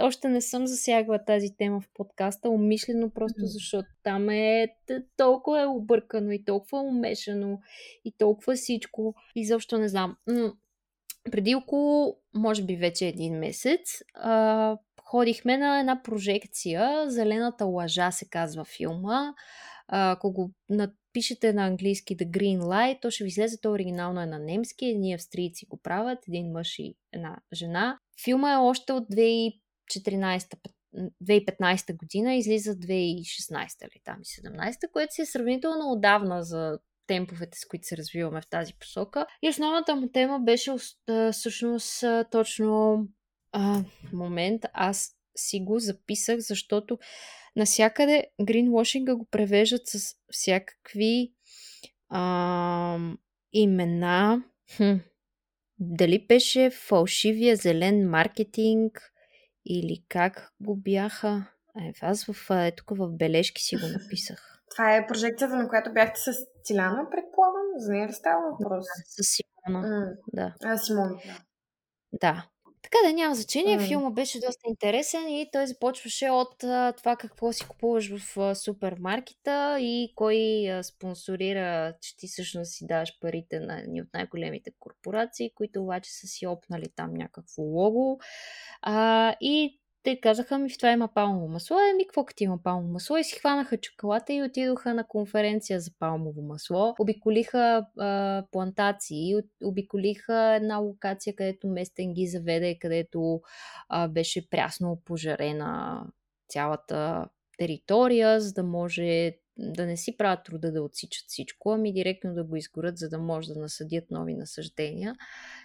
[0.00, 4.68] още не съм засягала тази тема в подкаста, умишлено просто защото там е
[5.16, 7.58] толкова е объркано и толкова умешано
[8.04, 9.14] и толкова всичко.
[9.36, 10.16] И защо не знам.
[11.30, 17.10] Преди около, може би вече един месец, а, ходихме на една прожекция.
[17.10, 19.34] Зелената лъжа се казва филма.
[19.88, 23.60] А, ако го напишете на английски The Green Light, то ще ви излезе.
[23.60, 24.86] То оригинално е на немски.
[24.86, 27.98] Едни австрийци го правят, един мъж и една жена.
[28.24, 30.56] Филма е още от 2014
[31.22, 36.78] 2015 година, излиза 2016 или там и 17, което си е сравнително отдавна за
[37.10, 39.26] темповете, с които се развиваме в тази посока.
[39.42, 40.72] И основната му тема беше
[41.32, 42.98] всъщност точно
[43.52, 44.62] а, момент.
[44.72, 46.98] Аз си го записах, защото
[47.56, 51.32] насякъде гринвошинга го превеждат с всякакви
[52.08, 52.98] а,
[53.52, 54.44] имена.
[54.76, 54.94] Хм.
[55.78, 59.12] Дали беше фалшивия зелен маркетинг
[59.66, 61.46] или как го бяха?
[61.80, 64.62] Е, аз в, е, тук в бележки си го написах.
[64.70, 67.66] Това е прожекцията, на която бяхте с Тиляна, предполагам?
[67.76, 68.84] За нея ли става въпрос?
[69.16, 69.86] Да, с Симона.
[69.86, 70.16] Mm.
[70.32, 70.54] Да.
[70.64, 71.38] А, Симона, да.
[72.12, 72.46] Да.
[72.82, 73.88] Така да няма значение, mm.
[73.88, 78.54] филма беше доста интересен и той започваше от а, това какво си купуваш в а,
[78.54, 84.70] супермаркета и кой а, спонсорира, че ти всъщност си даваш парите на ни от най-големите
[84.78, 88.20] корпорации, които обаче са си опнали там някакво лого.
[88.82, 91.76] А, и те казаха ми, в това има палмово масло.
[91.92, 93.16] Еми, какво като има палмово масло?
[93.16, 96.94] И си хванаха чоколата и отидоха на конференция за палмово масло.
[96.98, 99.34] Обиколиха а, плантации,
[99.64, 103.40] обиколиха една локация, където местен ги заведе, където
[103.88, 106.06] а, беше прясно пожарена
[106.48, 107.28] цялата
[107.58, 112.44] територия, за да може да не си правят труда да отсичат всичко, ами директно да
[112.44, 115.16] го изгорят, за да може да насъдят нови насъждения.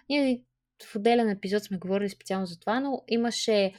[0.09, 0.43] Ние
[0.83, 3.73] в отделен епизод сме говорили специално за това, но имаше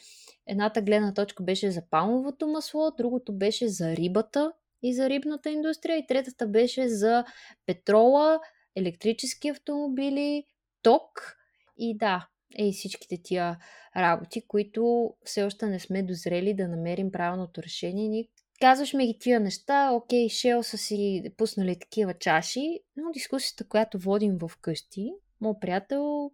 [0.46, 5.98] Едната гледна точка беше за палмовото масло, другото беше за рибата и за рибната индустрия
[5.98, 7.24] и третата беше за
[7.66, 8.40] петрола,
[8.76, 10.44] електрически автомобили,
[10.82, 11.36] ток
[11.78, 12.28] и да,
[12.58, 13.58] и всичките тия
[13.96, 18.08] работи, които все още не сме дозрели да намерим правилното решение.
[18.08, 18.28] Ни
[18.60, 23.98] казваш ми ги тия неща, окей, Шел са си пуснали такива чаши, но дискусията, която
[23.98, 26.30] водим в къщи, моят приятел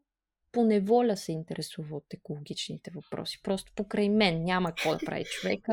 [0.52, 3.40] по неволя се интересува от екологичните въпроси.
[3.42, 5.72] Просто покрай мен няма какво да прави човека.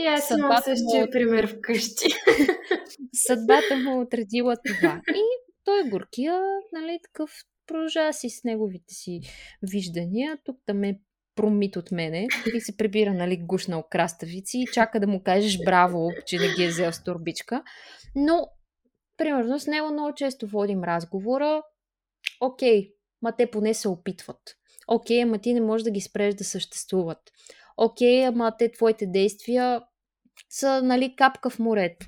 [0.00, 1.10] И аз имам същия му...
[1.10, 2.06] пример вкъщи.
[3.26, 5.00] Съдбата му е отредила това.
[5.08, 5.22] И
[5.64, 6.40] той е горкия,
[6.72, 7.30] нали, такъв
[7.66, 9.20] продължава си с неговите си
[9.62, 10.38] виждания.
[10.44, 11.00] Тук там е
[11.34, 16.10] промит от мене и се прибира, нали, гушна краставици и чака да му кажеш браво,
[16.26, 17.62] че не ги е взел с турбичка.
[18.14, 18.46] Но,
[19.16, 21.62] примерно, с него много често водим разговора.
[22.40, 22.92] Окей,
[23.22, 24.40] ма те поне се опитват.
[24.88, 27.32] Окей, ама ти не можеш да ги спреш да съществуват.
[27.76, 29.82] Окей, ама те твоите действия
[30.50, 32.06] са, нали, капка в морето.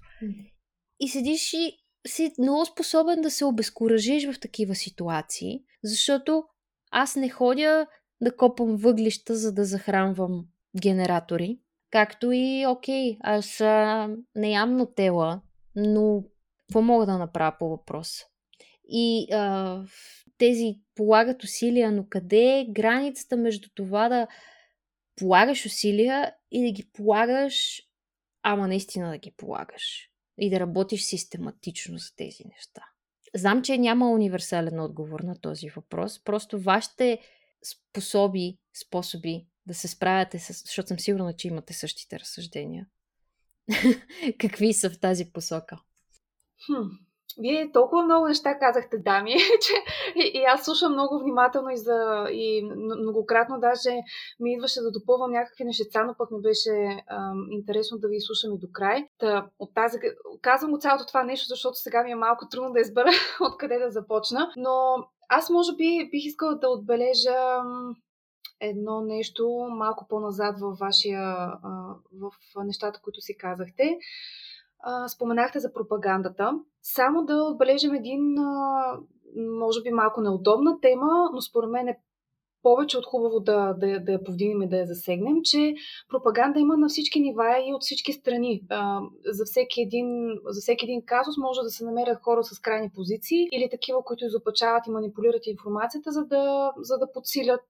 [1.00, 6.44] И седиш и си много способен да се обезкуражиш в такива ситуации, защото
[6.90, 7.86] аз не ходя
[8.20, 10.44] да копам въглища, за да захранвам
[10.80, 11.58] генератори.
[11.90, 15.40] Както и, окей, аз а, не ям нотела,
[15.76, 16.24] но
[16.66, 18.24] какво мога да направя по въпроса?
[18.88, 19.82] И а,
[20.38, 24.26] тези полагат усилия, но къде е границата между това да
[25.16, 27.82] полагаш усилия и да ги полагаш,
[28.42, 32.82] ама наистина да ги полагаш и да работиш систематично за тези неща?
[33.34, 36.24] Знам, че няма универсален отговор на този въпрос.
[36.24, 37.18] Просто вашите
[37.64, 40.62] способи, способи да се справяте с...
[40.64, 42.86] Защото съм сигурна, че имате същите разсъждения.
[44.38, 45.80] Какви са в тази посока?
[46.66, 46.88] Хм.
[47.38, 49.30] Вие толкова много неща казахте, дами,
[49.66, 49.72] че
[50.14, 52.70] и, и аз слушам много внимателно и, за, и
[53.04, 53.90] многократно даже
[54.40, 58.54] ми идваше да допълвам някакви нещеца, но пък ми беше ам, интересно да ви слушам
[58.54, 59.06] и до край.
[59.18, 59.98] Та, от тази,
[60.42, 63.10] казвам го цялото това нещо, защото сега ми е малко трудно да избера
[63.52, 67.62] откъде да започна, но аз може би бих искала да отбележа
[68.60, 71.52] едно нещо малко по-назад във вашия,
[72.12, 72.30] в
[72.64, 73.98] нещата, които си казахте
[75.08, 76.52] споменахте за пропагандата.
[76.82, 78.98] Само да отбележим един, а,
[79.36, 82.00] може би малко неудобна тема, но според мен е
[82.64, 85.74] повече от хубаво да, да, да я повдигнем и да я засегнем, че
[86.08, 88.62] пропаганда има на всички нива и от всички страни.
[89.38, 90.08] За, всеки един,
[90.54, 94.24] за всеки един казус може да се намерят хора с крайни позиции или такива, които
[94.24, 97.66] изопачават и манипулират информацията, за да, за да, подсилят,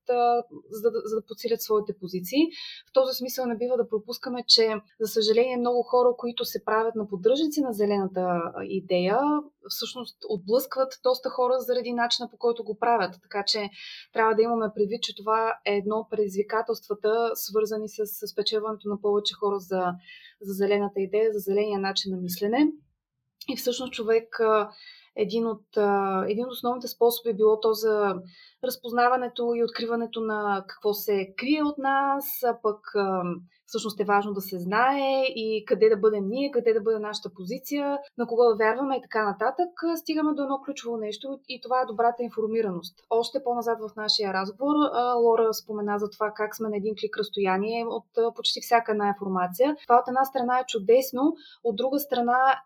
[0.70, 2.42] за да, за да подсилят своите позиции.
[2.88, 6.94] В този смисъл не бива да пропускаме, че за съжаление много хора, които се правят
[6.94, 9.18] на поддръжници на зелената идея,
[9.68, 13.14] всъщност отблъскват доста хора заради начина по който го правят.
[13.22, 13.70] Така че
[14.12, 19.34] трябва да имаме предвид, че това е едно от предизвикателствата, свързани с спечелването на повече
[19.34, 19.92] хора за,
[20.40, 22.66] за зелената идея, за зеления начин на мислене.
[23.48, 24.40] И всъщност човек
[25.16, 25.76] един от,
[26.28, 28.14] един от основните способи е било то за
[28.64, 32.78] разпознаването и откриването на какво се крие от нас, а пък
[33.66, 37.30] всъщност е важно да се знае и къде да бъдем ние, къде да бъде нашата
[37.34, 41.80] позиция, на кого да вярваме и така нататък, стигаме до едно ключово нещо и това
[41.80, 42.94] е добрата информираност.
[43.10, 44.74] Още по-назад в нашия разговор
[45.16, 49.76] Лора спомена за това как сме на един клик разстояние от почти всяка една информация.
[49.82, 51.34] Това от една страна е чудесно,
[51.64, 52.60] от друга страна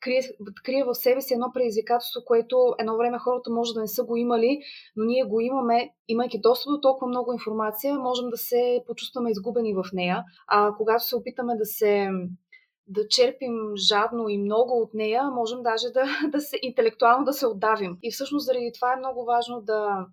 [0.00, 0.22] крие,
[0.64, 4.16] крие в себе си едно предизвикателство, което едно време хората може да не са го
[4.16, 4.60] имали,
[4.96, 9.74] но ние го имаме, имайки достъп до толкова много информация, можем да се почувстваме изгубени
[9.74, 10.24] в нея.
[10.46, 12.08] А когато се опитаме да се
[12.86, 17.46] да черпим жадно и много от нея, можем даже да, да се интелектуално да се
[17.46, 17.98] отдавим.
[18.02, 20.06] И всъщност заради това е много важно да,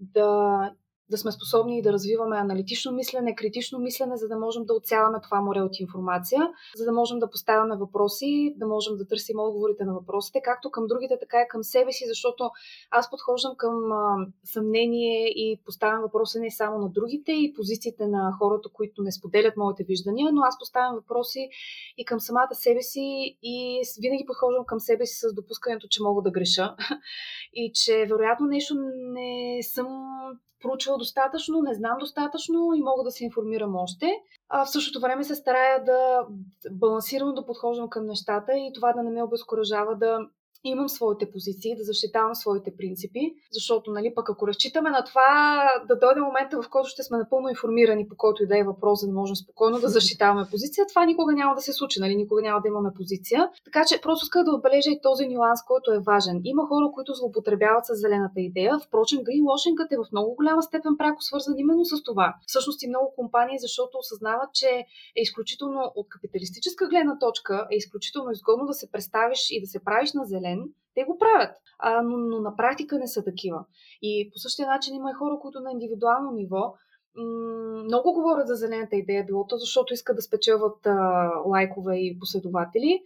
[0.00, 0.70] да
[1.10, 5.40] да сме способни да развиваме аналитично мислене, критично мислене, за да можем да отсяваме това
[5.40, 6.40] море от информация,
[6.76, 10.86] за да можем да поставяме въпроси, да можем да търсим отговорите на въпросите, както към
[10.86, 12.50] другите, така и към себе си, защото
[12.90, 18.32] аз подхождам към а, съмнение и поставям въпроси не само на другите и позициите на
[18.38, 21.48] хората, които не споделят моите виждания, но аз поставям въпроси
[21.96, 26.22] и към самата себе си и винаги подхождам към себе си с допускането, че мога
[26.22, 26.76] да греша
[27.52, 29.86] и че вероятно нещо не съм
[30.64, 34.06] проучвал достатъчно, не знам достатъчно и мога да се информирам още.
[34.48, 36.26] А в същото време се старая да
[36.70, 40.18] балансирано да подхождам към нещата и това да не ме обезкуражава да
[40.64, 45.98] имам своите позиции, да защитавам своите принципи, защото, нали, пък ако разчитаме на това да
[45.98, 49.06] дойде момента, в който ще сме напълно информирани по който и да е въпрос, за
[49.06, 52.60] да можем спокойно да защитаваме позиция, това никога няма да се случи, нали, никога няма
[52.60, 53.50] да имаме позиция.
[53.64, 56.40] Така че просто исках да отбележа и този нюанс, който е важен.
[56.44, 61.22] Има хора, които злоупотребяват с зелената идея, впрочем, гринвошингът е в много голяма степен пряко
[61.22, 62.34] свързан именно с това.
[62.46, 64.68] Всъщност и много компании, защото осъзнават, че
[65.16, 69.84] е изключително от капиталистическа гледна точка, е изключително изгодно да се представиш и да се
[69.84, 70.53] правиш на зелен,
[70.94, 73.64] те го правят, а, но, но на практика не са такива.
[74.02, 76.74] И по същия начин има и хора, които на индивидуално ниво
[77.84, 83.02] много говорят за зелената идея, било то защото искат да спечелват а, лайкове и последователи,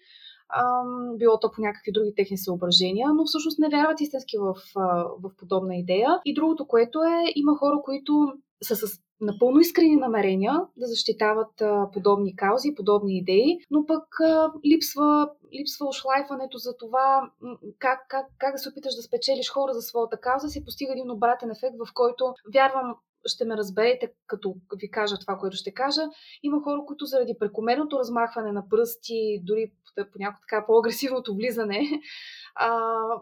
[0.48, 0.82] а,
[1.16, 5.30] било то по някакви други техни съображения, но всъщност не вярват истински в, а, в
[5.38, 6.20] подобна идея.
[6.24, 8.32] И другото, което е, има хора, които
[8.62, 14.52] са с напълно искрени намерения да защитават а, подобни каузи, подобни идеи, но пък а,
[14.66, 17.30] липсва, липсва ошлайфането за това
[17.78, 21.10] как, как, как да се опиташ да спечелиш хора за своята кауза, се постига един
[21.10, 22.96] обратен ефект, в който вярвам
[23.26, 26.00] ще ме разберете, като ви кажа това, което ще кажа.
[26.42, 29.72] Има хора, които заради прекомерното размахване на пръсти, дори
[30.12, 31.90] понякога така по-агресивното влизане
[32.54, 32.70] а,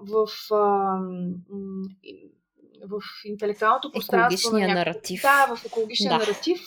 [0.00, 1.00] в а,
[2.84, 4.48] в интелектуалното пространство.
[4.48, 5.22] Екологичния на наратив.
[5.22, 6.18] Да, в екологичния да.
[6.18, 6.60] наратив.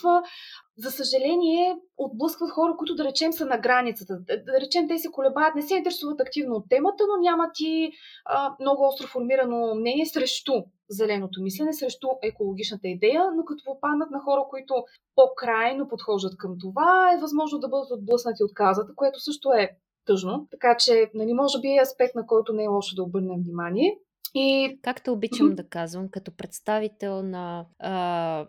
[0.78, 4.18] За съжаление, отблъскват хора, които да речем са на границата.
[4.46, 7.92] Да речем, те се колебаят, не се интересуват активно от темата, но нямат и
[8.24, 10.52] а, много остро формирано мнение срещу
[10.90, 14.74] зеленото мислене, срещу екологичната идея, но като попаднат на хора, които
[15.14, 19.70] по-крайно подхождат към това, е възможно да бъдат отблъснати от казата, което също е
[20.06, 20.46] тъжно.
[20.50, 23.98] Така че, нали, може би е аспект, на който не е лошо да обърнем внимание.
[24.34, 24.78] И...
[24.82, 28.46] Както обичам да казвам, като представител на а,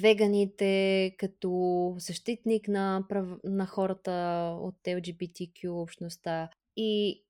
[0.00, 3.28] веганите, като защитник на, прав...
[3.44, 4.10] на хората
[4.60, 7.22] от LGBTQ общността и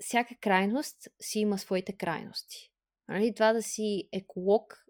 [0.00, 2.72] всяка крайност си има своите крайности.
[3.08, 3.34] Нали?
[3.34, 4.84] Това да си еколог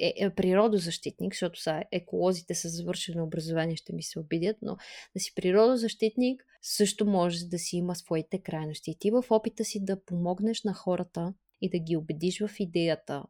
[0.00, 4.76] е, е природозащитник, защото са еколозите са завършено образование, ще ми се обидят, но
[5.14, 8.90] да си природозащитник също може да си има своите крайности.
[8.90, 13.24] И ти в опита си да помогнеш на хората и да ги убедиш в идеята,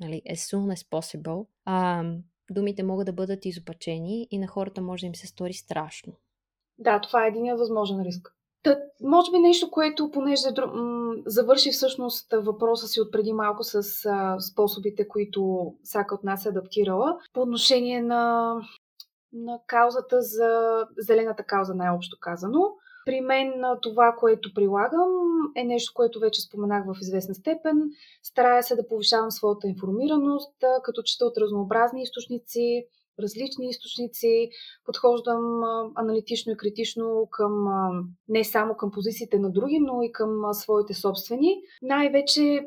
[0.00, 2.04] нали, as soon as possible, а,
[2.50, 6.12] думите могат да бъдат изопачени и на хората може да им се стори страшно.
[6.78, 8.32] Да, това е един възможен риск.
[8.62, 10.42] Та, може би нещо, което, понеже
[11.26, 16.48] завърши всъщност въпроса си от преди малко с а, способите, които всяка от нас е
[16.48, 18.54] адаптирала, по отношение на,
[19.32, 22.60] на каузата за зелената кауза, най-общо казано.
[23.06, 23.52] При мен
[23.82, 25.10] това, което прилагам,
[25.56, 27.90] е нещо, което вече споменах в известна степен.
[28.22, 32.86] Старая се да повишавам своята информираност, като чета от разнообразни източници,
[33.22, 34.48] различни източници,
[34.84, 35.62] подхождам
[35.94, 37.64] аналитично и критично към
[38.28, 41.60] не само към позициите на други, но и към своите собствени.
[41.82, 42.64] Най-вече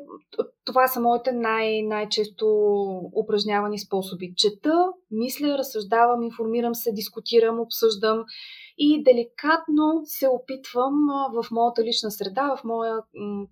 [0.64, 2.46] това са моите най- най-често
[3.24, 4.34] упражнявани способи.
[4.36, 8.24] Чета, мисля, разсъждавам, информирам се, дискутирам, обсъждам
[8.82, 10.94] и деликатно се опитвам
[11.32, 12.96] в моята лична среда, в моя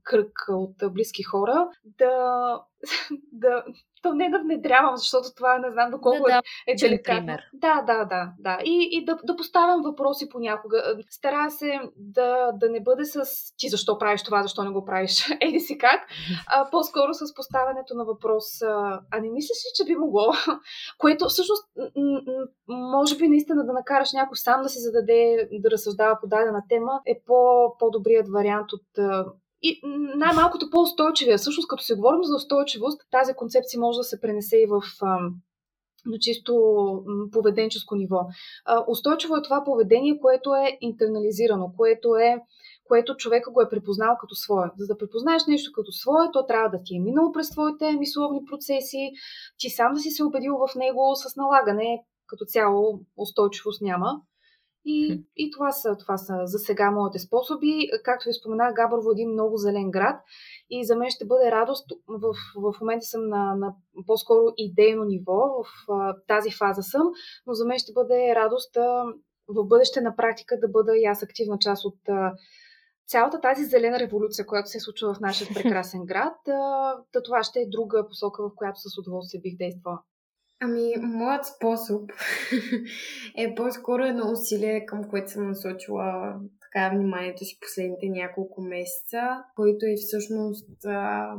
[0.02, 1.68] кръг от близки хора
[1.98, 2.62] да,
[3.32, 3.64] да,
[4.02, 7.20] то не да внедрявам, защото това не знам доколко да, да, е деликатно.
[7.20, 7.42] Пример.
[7.52, 8.58] Да, да, да, да.
[8.64, 10.96] И, и да, да поставям въпроси понякога.
[11.10, 13.24] Стара се да, да не бъде с
[13.56, 16.08] ти защо правиш това, защо не го правиш, еди си как,
[16.46, 18.62] а по-скоро с поставянето на въпрос.
[18.62, 20.32] А не мислиш ли, че би могло?
[20.98, 21.68] Което всъщност
[22.68, 27.00] може би наистина да накараш някой сам да си зададе, да разсъждава по дадена тема
[27.06, 28.82] е по, по-добрият вариант от
[29.62, 29.80] и
[30.16, 31.38] най-малкото по-устойчивия.
[31.38, 34.82] Всъщност, като се говорим за устойчивост, тази концепция може да се пренесе и в
[36.06, 36.54] на чисто
[37.32, 38.20] поведенческо ниво.
[38.88, 42.38] Устойчиво е това поведение, което е интернализирано, което е
[42.88, 44.70] което човека го е препознал като свое.
[44.76, 48.44] За да препознаеш нещо като свое, то трябва да ти е минало през твоите мисловни
[48.50, 49.12] процеси,
[49.58, 54.20] ти сам да си се убедил в него с налагане, като цяло устойчивост няма.
[54.90, 57.88] И, и това, са, това са за сега моите способи.
[58.04, 60.20] Както ви споменах, Габрово е един много зелен град
[60.70, 61.86] и за мен ще бъде радост.
[62.06, 63.74] В, в момента съм на, на
[64.06, 67.02] по-скоро идейно ниво, в а, тази фаза съм,
[67.46, 69.04] но за мен ще бъде радост а,
[69.48, 72.32] в бъдеще на практика да бъда и аз активна част от а,
[73.06, 76.36] цялата тази зелена революция, която се случва в нашия прекрасен град.
[76.48, 76.52] А,
[77.12, 79.98] да това ще е друга посока, в която с удоволствие бих действала.
[80.60, 82.10] Ами, моят способ
[83.36, 89.86] е по-скоро едно усилие, към което съм насочила така вниманието си последните няколко месеца, който
[89.86, 91.32] е всъщност а,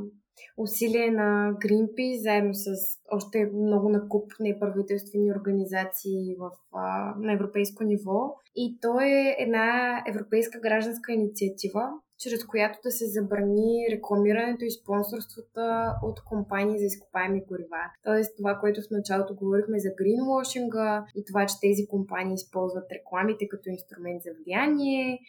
[0.57, 2.69] усилие на Greenpeace, заедно с
[3.11, 8.35] още много накуп неправителствени организации в, а, на европейско ниво.
[8.55, 11.89] И то е една европейска гражданска инициатива,
[12.19, 15.61] чрез която да се забрани рекламирането и спонсорството
[16.03, 17.83] от компании за изкопаеми горива.
[18.03, 23.47] Тоест това, което в началото говорихме за гринвошинга и това, че тези компании използват рекламите
[23.47, 25.19] като инструмент за влияние,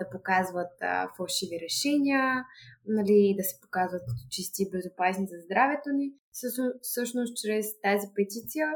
[0.00, 0.72] да показват
[1.16, 2.44] фалшиви решения,
[2.86, 6.12] нали, да се показват като чисти и безопасни за здравето ни.
[6.82, 8.66] Всъщност, чрез тази петиция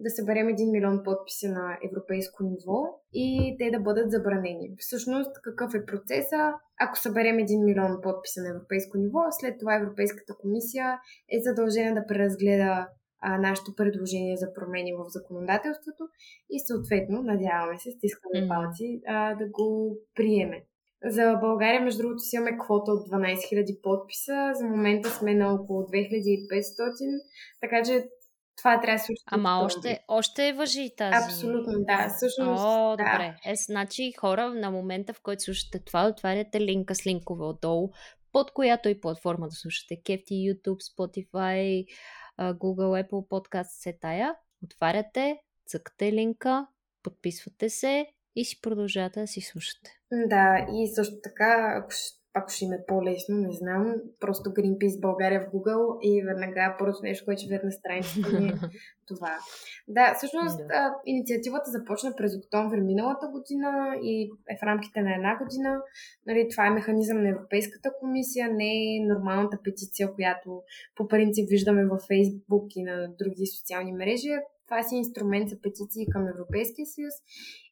[0.00, 2.78] да съберем 1 милион подписа на европейско ниво
[3.12, 4.74] и те да бъдат забранени.
[4.78, 6.52] Всъщност, какъв е процеса?
[6.80, 10.86] Ако съберем 1 милион подписа на европейско ниво, след това Европейската комисия
[11.34, 12.88] е задължена да преразгледа
[13.22, 16.02] а, нашето предложение за промени в законодателството
[16.50, 20.58] и съответно, надяваме се, стискаме палци, а, да го приеме.
[21.04, 24.36] За България, между другото, си имаме квота от 12 000 подписа.
[24.54, 27.20] За момента сме на около 2500,
[27.60, 28.08] така че
[28.60, 31.24] това трябва да се Ама още, още въжи тази.
[31.24, 32.08] Абсолютно, да.
[32.16, 33.12] Всъщност, О, да.
[33.12, 33.36] добре.
[33.44, 37.90] Е, значи хора, на момента, в който слушате това, отваряте линка с линкове отдолу,
[38.32, 40.02] под която и платформа да слушате.
[40.04, 41.86] Кефти, YouTube, Spotify,
[42.40, 44.34] Google, Apple Podcast, се тая.
[44.64, 46.66] Отваряте, цъкате линка,
[47.02, 48.06] подписвате се
[48.36, 49.90] и си продължавате да си слушате.
[50.12, 51.92] Да, и също така, ако
[52.34, 56.98] ако ще им е по-лесно, не знам, просто Greenpeace България в Google и веднага първото
[57.02, 58.54] нещо, което ще видят на страницата ми е
[59.08, 59.38] това.
[59.88, 60.94] Да, всъщност да.
[61.06, 65.80] инициативата започна през октомври миналата година и е в рамките на една година.
[66.26, 70.62] Нали, това е механизъм на Европейската комисия, не е нормалната петиция, която
[70.96, 74.30] по принцип виждаме във Фейсбук и на други социални мрежи.
[74.70, 77.14] Това си инструмент за петиции към Европейския съюз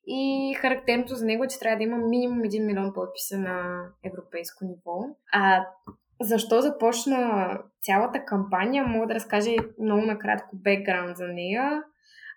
[0.06, 4.64] и характерното за него е, че трябва да има минимум 1 милион подписа на европейско
[4.64, 5.16] ниво.
[5.32, 5.66] А
[6.20, 7.50] защо започна
[7.82, 11.82] цялата кампания, мога да разкажа много накратко бекграунд за нея.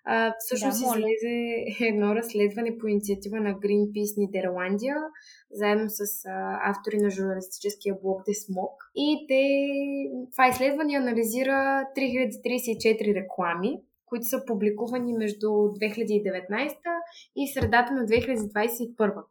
[0.04, 4.96] А, всъщност да, излезе едно разследване по инициатива на Greenpeace Нидерландия,
[5.50, 8.82] заедно с а, автори на журналистическия блог The Smoke.
[8.94, 9.42] И те,
[10.32, 13.80] това изследване анализира 3034 реклами,
[14.12, 16.76] които са публикувани между 2019
[17.36, 19.24] и средата на 2021.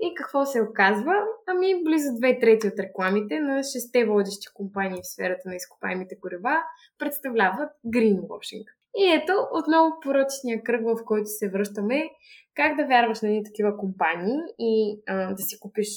[0.00, 1.12] И какво се оказва?
[1.46, 6.56] Ами близо две трети от рекламите на шесте водещи компании в сферата на изкопаемите горива
[6.98, 8.64] представляват greenwashing.
[8.98, 12.10] И ето отново порочния кръг, в който се връщаме.
[12.54, 15.88] Как да вярваш на ни такива компании и а, да си купиш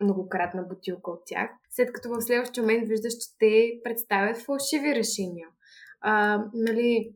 [0.00, 5.48] многократна бутилка от тях, след като в следващия момент виждаш, че те представят фалшиви решения.
[6.00, 7.12] А, нали,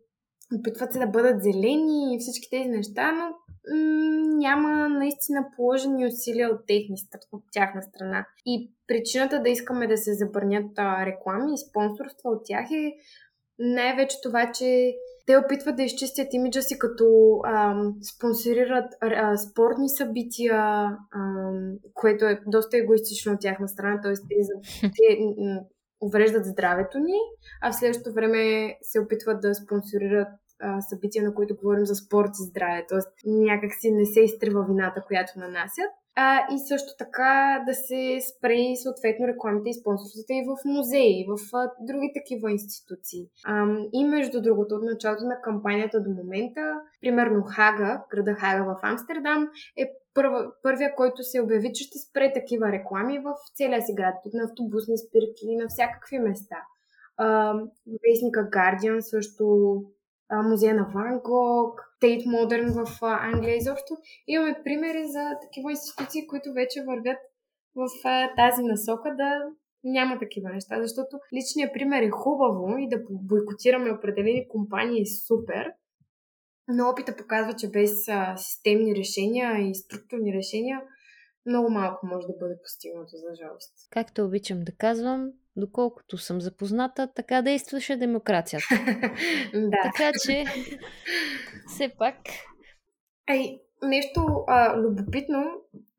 [0.54, 6.50] опитват се да бъдат зелени и всички тези неща, но м- няма наистина положени усилия
[6.50, 6.96] от, техни,
[7.32, 8.26] от тяхна страна.
[8.46, 12.92] И причината да искаме да се забранят а, реклами и спонсорства от тях е
[13.58, 14.94] най-вече това, че
[15.26, 17.04] те опитват да изчистят имиджа си, като
[17.46, 20.56] ам, спонсорират а, спортни събития,
[21.14, 24.12] ам, което е доста егоистично от тяхна страна, т.е.
[24.12, 24.34] те,
[24.80, 25.18] те
[26.00, 27.18] увреждат здравето ни,
[27.62, 30.28] а в следващото време се опитват да спонсорират
[30.88, 32.86] събития, на които говорим за спорт и здраве.
[32.88, 35.90] Тоест някакси не се изтрива вината, която нанасят.
[36.20, 41.26] А, и също така да се спре съответно рекламите и спонсорствата и в музеи, и
[41.28, 43.26] в а, други такива институции.
[43.44, 48.78] А, и между другото, от началото на кампанията до момента, примерно Хага, града Хага в
[48.82, 53.94] Амстердам, е първа, първия, който се обяви, че ще спре такива реклами в целия си
[53.94, 56.56] град, на автобусни спирки, на всякакви места.
[57.16, 57.54] А,
[57.86, 59.44] вестника Guardian също
[60.32, 63.96] музея на Ван Гог, Тейт Модерн в Англия изобщо.
[64.26, 67.18] Имаме примери за такива институции, които вече вървят
[67.74, 67.88] в
[68.36, 69.30] тази насока да
[69.84, 75.72] няма такива неща, защото личният пример е хубаво и да бойкотираме определени компании е супер,
[76.68, 80.80] но опита показва, че без системни решения и структурни решения
[81.46, 83.72] много малко може да бъде постигнато, за жалост.
[83.90, 88.66] Както обичам да казвам, доколкото съм запозната, така действаше демокрацията.
[89.54, 89.76] да.
[89.82, 90.44] Така че,
[91.66, 92.16] все пак.
[93.30, 95.44] Ей, нещо а, любопитно,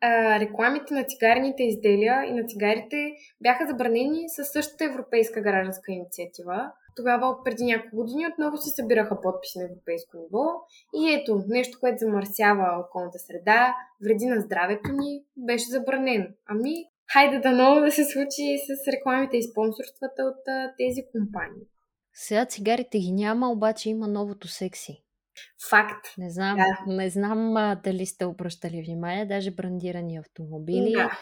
[0.01, 6.71] а, рекламите на цигарните изделия и на цигарите бяха забранени със същата европейска гражданска инициатива.
[6.95, 10.45] Тогава, преди няколко години, отново се събираха подписи на европейско ниво.
[10.95, 16.25] И ето, нещо, което замърсява околната среда, вреди на здравето ни, беше забранено.
[16.45, 21.63] Ами, хайде да ново да се случи с рекламите и спонсорствата от а, тези компании.
[22.13, 25.03] Сега цигарите ги няма, обаче има новото секси.
[25.69, 26.05] Факт.
[26.17, 26.93] Не знам, да.
[26.93, 30.91] не знам а, дали сте обръщали внимание, даже брандирани автомобили.
[30.91, 31.19] Да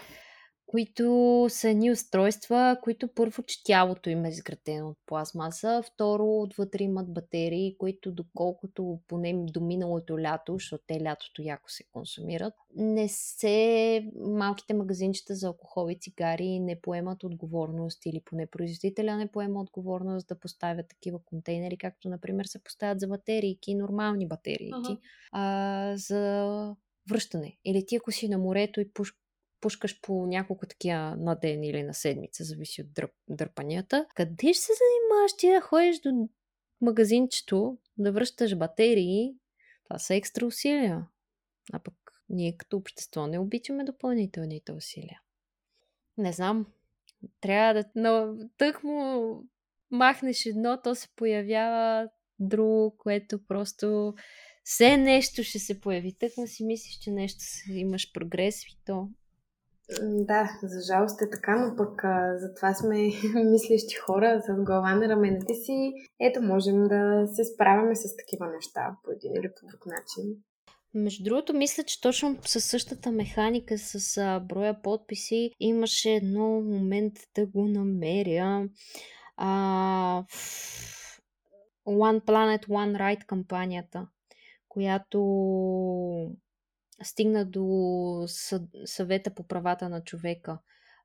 [0.68, 6.84] които са ни устройства, които първо, че тялото им е изградено от пластмаса, второ, отвътре
[6.84, 13.08] имат батерии, които доколкото поне до миналото лято, защото те лятото яко се консумират, не
[13.08, 19.62] се малките магазинчета за алкохол и цигари не поемат отговорност или поне производителя не поема
[19.62, 25.00] отговорност да поставят такива контейнери, както например се поставят за батерийки, нормални батерийки, uh-huh.
[25.32, 26.76] а, за
[27.10, 27.58] връщане.
[27.66, 29.14] Или ти ако си на морето и пуш,
[29.62, 34.06] пускаш по няколко такива на ден или на седмица, зависи от дърп, дърпанията.
[34.16, 36.30] Къде ще се занимаваш ти да ходиш до
[36.82, 39.36] магазинчето, да връщаш батерии?
[39.84, 41.08] Това са екстра усилия.
[41.74, 41.94] А пък
[42.30, 45.22] ние като общество не обичаме допълнителните усилия.
[46.18, 46.66] Не знам.
[47.42, 47.90] Трябва да...
[47.96, 49.44] Но тък му
[49.92, 54.14] махнеш едно, то се появява друго, което просто
[54.64, 56.14] все нещо ще се появи.
[56.14, 59.10] Тък си мислиш, че нещо имаш прогрес и то
[60.02, 62.96] да, за жалост е така, но пък а, затова сме
[63.52, 65.94] мислещи хора с глава на раменете си.
[66.20, 70.36] Ето, можем да се справяме с такива неща по един или по друг начин.
[70.94, 77.14] Между другото, мисля, че точно със същата механика с а, броя подписи имаше едно момент
[77.36, 78.70] да го намеря.
[79.38, 80.24] А,
[81.88, 84.08] One Planet, One Right кампанията,
[84.68, 85.20] която
[87.04, 88.26] стигна до
[88.86, 90.60] съвета по правата на човека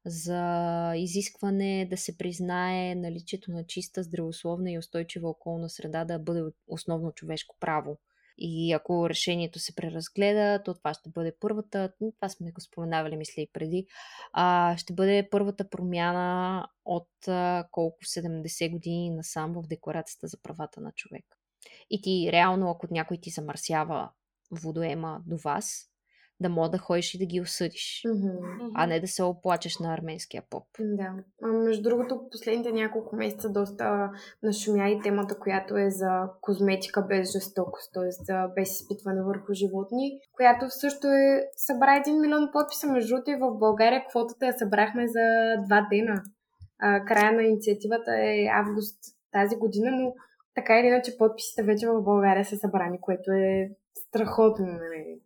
[0.07, 6.43] за изискване да се признае наличието на чиста, здравословна и устойчива околна среда да бъде
[6.67, 7.99] основно човешко право.
[8.39, 13.43] И ако решението се преразгледа, то това ще бъде първата, това сме го споменавали, мисля
[13.43, 13.87] и преди,
[14.33, 20.81] а, ще бъде първата промяна от а, колко 70 години насам в Декларацията за правата
[20.81, 21.25] на човек.
[21.91, 24.11] И ти реално, ако някой ти замърсява
[24.53, 25.93] водоема до вас,
[26.43, 28.71] да мога да ходиш и да ги осъдиш, mm-hmm.
[28.75, 30.65] а не да се оплачеш на арменския поп.
[30.81, 31.15] Да.
[31.43, 34.11] А, между другото, последните няколко месеца доста
[34.43, 36.09] нашумя и темата, която е за
[36.41, 38.11] козметика без жестокост, т.е.
[38.11, 42.87] за без изпитване върху животни, която също е събра един милион подписа.
[42.87, 46.23] Между другото и в България квотата я събрахме за два дена.
[46.79, 48.99] А, края на инициативата е август
[49.33, 50.15] тази година, но
[50.55, 53.71] така или иначе подписите вече в България са събрани, което е
[54.13, 54.67] страхотно.
[54.67, 55.19] Нали?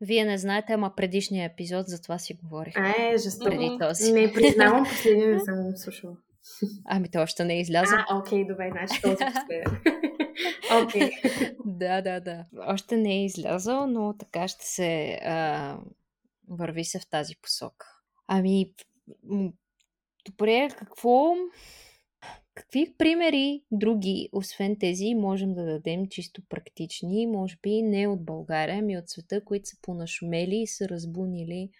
[0.00, 2.74] Вие не знаете, ама предишния епизод, за това си говорих.
[2.76, 3.50] А, е, жестоко.
[3.50, 4.12] Преди този.
[4.12, 6.16] Не, признавам, последния не съм го слушала.
[6.84, 7.98] Ами то още не е излязъл.
[8.08, 9.82] А, окей, добре, значи този последен.
[10.84, 11.10] Окей.
[11.64, 12.44] да, да, да.
[12.66, 15.76] Още не е излязъл, но така ще се а,
[16.48, 17.86] върви се в тази посока.
[18.26, 18.72] Ами,
[20.26, 21.34] добре, какво
[22.54, 28.78] Какви примери други, освен тези, можем да дадем чисто практични, може би не от България,
[28.78, 31.70] ами от света, които са понашумели и са разбунили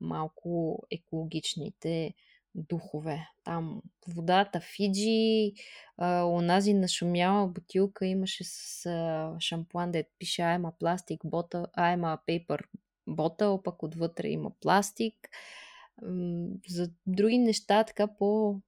[0.00, 2.14] малко екологичните
[2.54, 3.28] духове.
[3.44, 5.52] Там водата Фиджи,
[5.96, 12.62] а, онази нашумяла бутилка имаше с а, шампуан, да пише plastic bottle, I'm a paper
[13.08, 15.14] bottle, пък отвътре има пластик.
[16.68, 18.60] За други неща, така по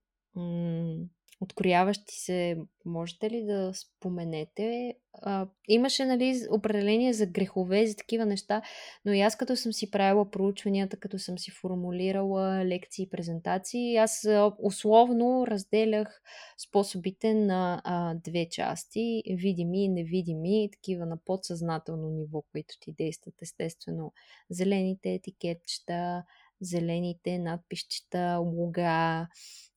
[1.41, 2.57] открояващи се.
[2.85, 4.95] Можете ли да споменете?
[5.13, 8.61] А, имаше нали, определение за грехове, за такива неща,
[9.05, 13.97] но и аз като съм си правила проучванията, като съм си формулирала лекции и презентации,
[13.97, 14.27] аз
[14.59, 16.21] условно разделях
[16.67, 23.41] способите на а, две части, видими и невидими, такива на подсъзнателно ниво, които ти действат
[23.41, 24.13] естествено.
[24.49, 26.23] Зелените етикетчета,
[26.61, 29.27] зелените надписчета, луга,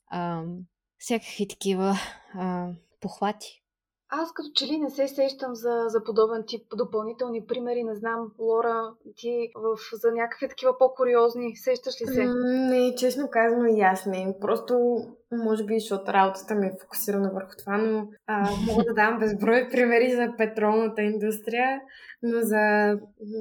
[0.06, 0.44] а,
[1.04, 1.94] всякакви такива
[2.34, 2.68] а,
[3.00, 3.60] похвати.
[4.08, 7.84] Аз като че ли не се сещам за, за подобен тип допълнителни примери.
[7.84, 12.24] Не знам, Лора, ти в, за някакви такива по-куриозни, сещаш ли се?
[12.24, 14.36] Не, честно казано и аз не.
[14.40, 14.96] Просто,
[15.32, 19.68] може би, защото работата ми е фокусирана върху това, но а, мога да дам безброй
[19.70, 21.80] примери за петролната индустрия,
[22.22, 22.94] но за,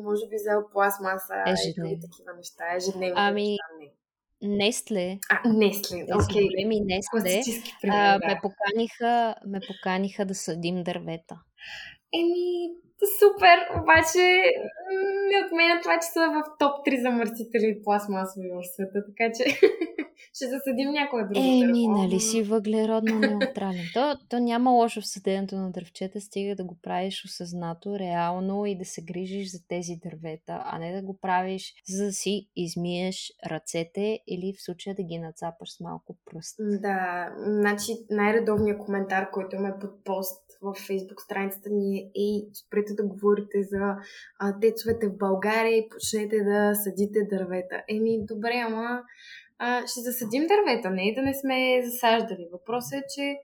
[0.04, 2.64] може би, за пластмаса и такива неща.
[2.76, 3.16] Ежедневно.
[3.18, 4.03] Ами, неща, не.
[4.44, 5.20] Нестле.
[5.30, 6.48] А, Нестле, окей.
[6.48, 6.86] Okay.
[6.86, 7.62] Нестле.
[7.90, 11.42] а, ме, поканиха, ме поканиха да съдим дървета.
[12.14, 12.70] Еми,
[13.20, 14.26] супер, обаче
[15.30, 19.44] не отменя това, че са в топ 3 замърсители пластмасови в света, така че
[20.34, 23.86] ще засадим някоя друга Еми, нали си въглеродно неутрален.
[23.94, 28.78] то, то няма лошо в съденето на дървчета, стига да го правиш осъзнато, реално и
[28.78, 33.32] да се грижиш за тези дървета, а не да го правиш за да си измиеш
[33.52, 36.56] ръцете или в случая да ги нацапаш с малко пръст.
[36.60, 42.93] Да, значи най-редовният коментар, който има под пост в фейсбук страницата ни е Ей, спрете
[42.96, 43.96] да говорите за
[44.40, 47.84] а, тецовете в България и почнете да съдите дървета.
[47.90, 49.02] Еми, добре, ама
[49.60, 52.48] а, ще засадим дървета, не да не сме засаждали.
[52.52, 53.36] Въпросът е, че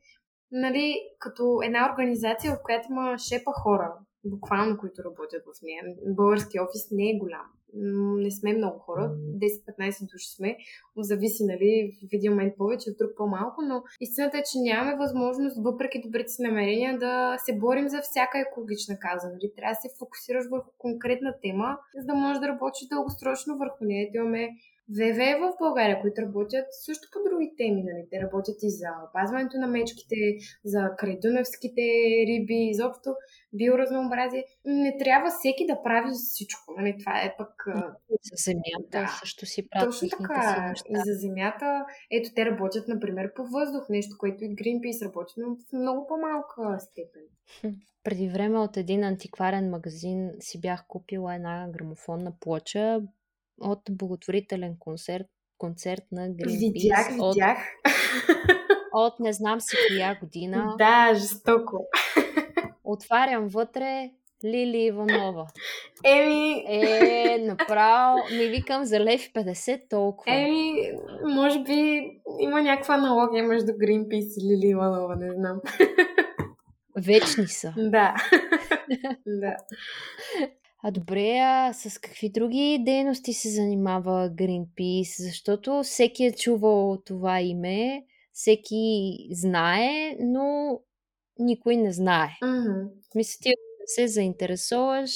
[0.51, 3.93] нали, като една организация, в която има шепа хора,
[4.25, 5.83] буквално, които работят в нея.
[6.05, 7.47] Български офис не е голям.
[7.73, 9.11] Не сме много хора.
[9.79, 10.57] 10-15 души сме.
[10.97, 15.63] Зависи, нали, в един момент повече, в друг по-малко, но истината е, че нямаме възможност,
[15.63, 19.27] въпреки добрите си намерения, да се борим за всяка екологична каза.
[19.27, 19.51] Нали?
[19.55, 24.09] Трябва да се фокусираш върху конкретна тема, за да можеш да работиш дългосрочно върху нея.
[24.13, 24.49] Имаме
[24.97, 27.83] ВВ в България, които работят също по други теми.
[27.83, 28.07] Нали?
[28.11, 30.15] Те работят и за опазването на мечките,
[30.65, 31.81] за крайдуневските
[32.27, 33.09] риби, изобщо
[33.53, 34.45] биоразнообразие.
[34.65, 36.73] Не трябва всеки да прави всичко.
[36.77, 36.95] Нали?
[36.99, 37.53] Това е пък...
[38.23, 40.73] За земята да, също си правят Точно така.
[40.75, 41.85] Си и за земята.
[42.11, 43.89] Ето, те работят, например, по въздух.
[43.89, 47.21] Нещо, което и Greenpeace работи, но в много по-малка степен.
[48.03, 53.01] Преди време от един антикварен магазин си бях купила една грамофонна плоча,
[53.61, 55.27] от благотворителен концерт,
[55.57, 56.73] концерт на Greenpeace.
[56.73, 57.57] Видях, от, видях.
[58.93, 60.75] От не знам си коя година.
[60.77, 61.87] Да, жестоко.
[62.83, 64.09] Отварям вътре
[64.45, 65.47] Лили Иванова.
[66.03, 66.65] Еми...
[66.67, 70.35] Е, направо ми викам за лев 50 толкова.
[70.35, 70.91] Еми,
[71.23, 72.01] може би
[72.39, 75.61] има някаква аналогия между Greenpeace и Лили Иванова, не знам.
[76.97, 77.73] Вечни са.
[77.77, 78.15] Да.
[79.25, 79.55] да.
[80.83, 85.23] А добре, а с какви други дейности се занимава Greenpeace?
[85.23, 90.79] Защото всеки е чувал това име, всеки знае, но
[91.39, 92.29] никой не знае.
[92.43, 92.89] Mm-hmm.
[93.15, 93.53] Мисля, ти
[93.85, 95.11] се заинтересуваш,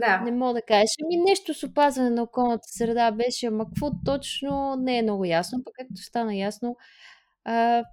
[0.00, 0.20] да.
[0.20, 0.90] не мога да кажеш.
[1.04, 5.64] Ами нещо с опазване на околната среда беше, ама какво точно не е много ясно,
[5.64, 6.76] пък както стана ясно,
[7.44, 7.84] а,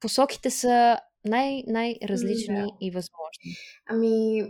[0.00, 2.68] посоките са най- най-различни да.
[2.80, 3.56] и възможни.
[3.86, 4.42] Ами,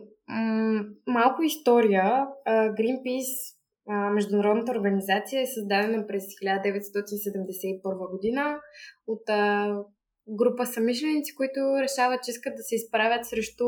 [1.06, 2.26] малко история.
[2.48, 3.56] Greenpeace,
[4.12, 8.60] международната организация, е създадена през 1971 година
[9.06, 9.22] от
[10.28, 13.64] група самишленици, които решават, че искат да се изправят срещу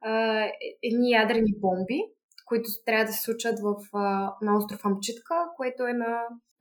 [0.00, 0.42] а,
[0.82, 2.00] едни ядрени бомби,
[2.52, 4.04] които трябва да се случат в, а,
[4.42, 6.10] на остров Амчитка, което е на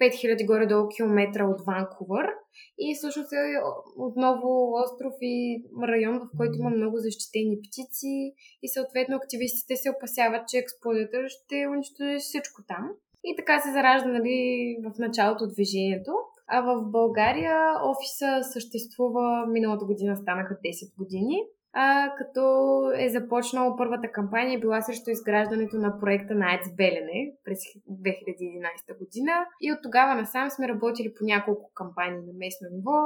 [0.01, 2.27] 5000 горе-долу километра от Ванкувър.
[2.79, 3.43] И всъщност е
[4.07, 4.49] отново
[4.83, 10.57] остров и район, в който има много защитени птици и съответно активистите се опасяват, че
[10.57, 12.83] експлодията ще унищожи всичко там.
[13.23, 14.39] И така се заражда нали,
[14.85, 16.13] в началото движението.
[16.47, 17.57] А в България
[17.91, 21.37] офиса съществува, миналата година станаха 10 години
[21.73, 22.43] а, като
[22.97, 27.59] е започнала първата кампания, била срещу изграждането на проекта на АЕЦ Белене през
[27.91, 29.31] 2011 година.
[29.61, 32.97] И от тогава насам сме работили по няколко кампании на местно ниво,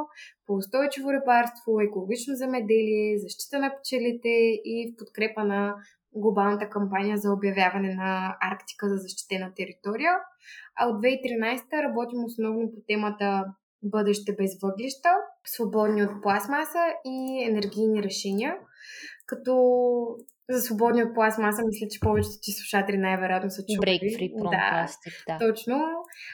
[0.47, 4.29] по устойчиво рибарство, екологично замеделие, защита на пчелите
[4.65, 5.75] и в подкрепа на
[6.15, 10.13] глобалната кампания за обявяване на Арктика за защитена територия.
[10.75, 13.45] А от 2013 работим основно по темата
[13.83, 15.09] бъдеще без въглища,
[15.45, 18.55] свободни от пластмаса и енергийни решения.
[19.25, 19.53] Като
[20.49, 23.89] за свободни от пластмаса, мисля, че повечето ти слушатели най-вероятно са чували.
[23.89, 25.47] Break free from да, plastic, да.
[25.47, 25.75] Точно.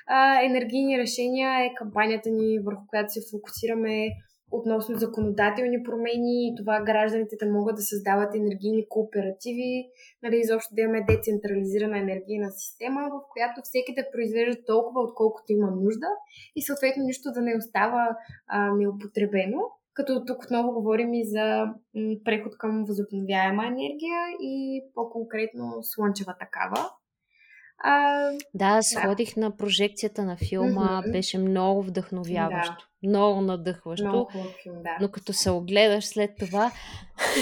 [0.08, 4.08] А, енергийни решения е кампанията ни, върху която се фокусираме
[4.52, 9.90] относно законодателни промени и това гражданите да могат да създават енергийни кооперативи,
[10.24, 15.72] нали, изобщо да имаме децентрализирана енергийна система, в която всеки да произвежда толкова, отколкото има
[15.72, 16.08] нужда
[16.56, 18.18] и съответно нищо да не остава
[18.48, 19.62] а, неупотребено.
[19.94, 21.66] Като тук отново говорим и за
[22.26, 26.90] преход към възобновяема енергия и по-конкретно слънчева такава.
[27.84, 29.42] А, да, сходих да.
[29.42, 31.02] на прожекцията на филма.
[31.02, 31.12] Mm-hmm.
[31.12, 32.74] Беше много вдъхновяващо.
[32.74, 32.91] Да.
[33.04, 34.08] Много надъхващо.
[34.08, 34.32] Много
[34.64, 34.98] филм, да.
[35.02, 36.72] Но като се огледаш след това...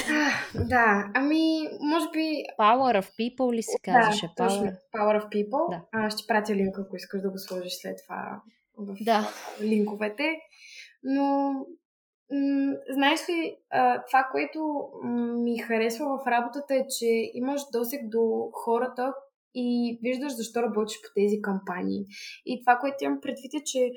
[0.09, 2.43] А, да, ами, може би...
[2.59, 4.27] Power of People ли се казваше?
[4.37, 4.65] Да, точно.
[4.95, 5.69] Power of People.
[5.69, 5.81] Да.
[5.91, 8.41] А, ще пратя линк, ако искаш да го сложиш след това
[8.77, 9.29] в да.
[9.61, 10.35] линковете.
[11.03, 11.53] Но
[12.31, 14.89] М- знаеш ли, а, това, което
[15.43, 19.13] ми харесва в работата е, че имаш досег до хората
[19.55, 22.05] и виждаш защо работиш по тези кампании.
[22.45, 23.91] И това, което имам предвид е, че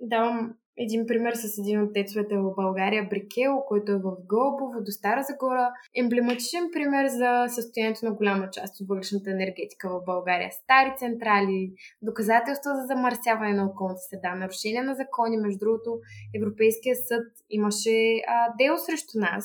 [0.00, 4.90] давам един пример с един от тецовете в България, Брикел, който е в Гълбово, до
[4.90, 5.70] Стара Загора.
[5.96, 10.50] Емблематичен пример за състоянието на голяма част от въглешната енергетика в България.
[10.62, 11.72] Стари централи,
[12.02, 15.36] доказателства за замърсяване на околната среда, нарушение на закони.
[15.36, 15.90] Между другото,
[16.38, 17.96] Европейския съд имаше
[18.26, 19.44] а, дело срещу нас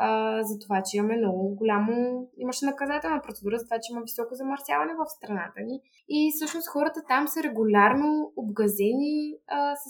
[0.00, 2.28] а, за това, че имаме много голямо...
[2.38, 5.80] Имаше наказателна процедура за това, че има високо замърсяване в страната ни.
[6.08, 9.84] И всъщност хората там са регулярно обгазени а, с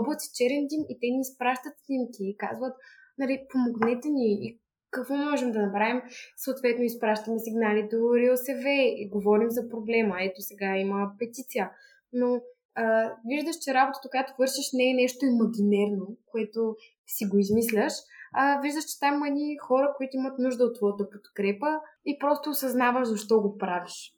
[0.00, 2.74] облаци черен дим и те ни изпращат снимки и казват,
[3.18, 4.58] нали, помогнете ни и
[4.90, 6.02] какво можем да направим?
[6.36, 8.64] Съответно, изпращаме сигнали до РИОСВ
[9.00, 10.16] и говорим за проблема.
[10.20, 11.70] Ето сега има петиция.
[12.12, 12.40] Но
[12.74, 16.76] а, виждаш, че работата, която вършиш, не е нещо имагинерно, което
[17.06, 17.92] си го измисляш,
[18.34, 22.50] а, виждаш, че там има едни хора, които имат нужда от твоята подкрепа и просто
[22.50, 24.14] осъзнаваш защо го правиш.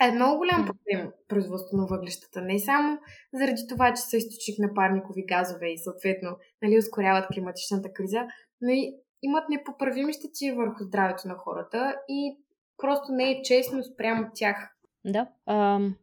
[0.00, 2.40] Е много голям проблем производство на въглищата.
[2.40, 2.98] Не само
[3.32, 8.26] заради това, че са източник на парникови газове и съответно нали, ускоряват климатичната криза,
[8.60, 12.38] но и имат непоправими щети върху здравето на хората и
[12.76, 14.76] просто не е честно спрямо тях.
[15.04, 15.96] Да, ам,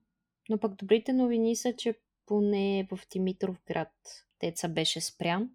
[0.49, 1.95] но пък добрите новини са, че
[2.25, 3.91] поне в Димитров град
[4.39, 5.49] теца беше спрян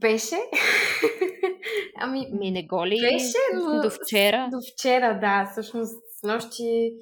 [0.00, 0.36] беше.
[1.96, 3.00] ами, Ми не го ли?
[3.00, 3.82] Беше, но...
[3.82, 4.48] До вчера?
[4.50, 5.48] До вчера, да.
[5.52, 6.92] Всъщност, с нощи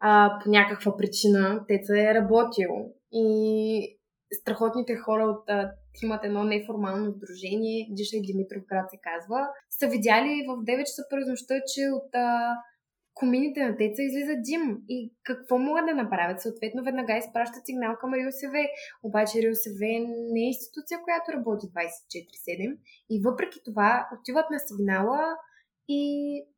[0.00, 2.70] а, по някаква причина Теца е работил.
[3.12, 3.98] И
[4.40, 5.72] страхотните хора от а,
[6.02, 11.02] имат едно неформално сдружение, Диша и Димитров град се казва, са видяли в 9 часа
[11.10, 12.56] през нощта, че от а,
[13.14, 14.78] комините на теца излиза дим.
[14.88, 16.40] И какво могат да направят?
[16.40, 18.54] Съответно, веднага изпращат сигнал към РИОСВ.
[19.02, 19.80] Обаче РИОСВ
[20.34, 22.78] не е институция, която работи 24-7.
[23.10, 25.36] И въпреки това отиват на сигнала
[25.88, 26.02] и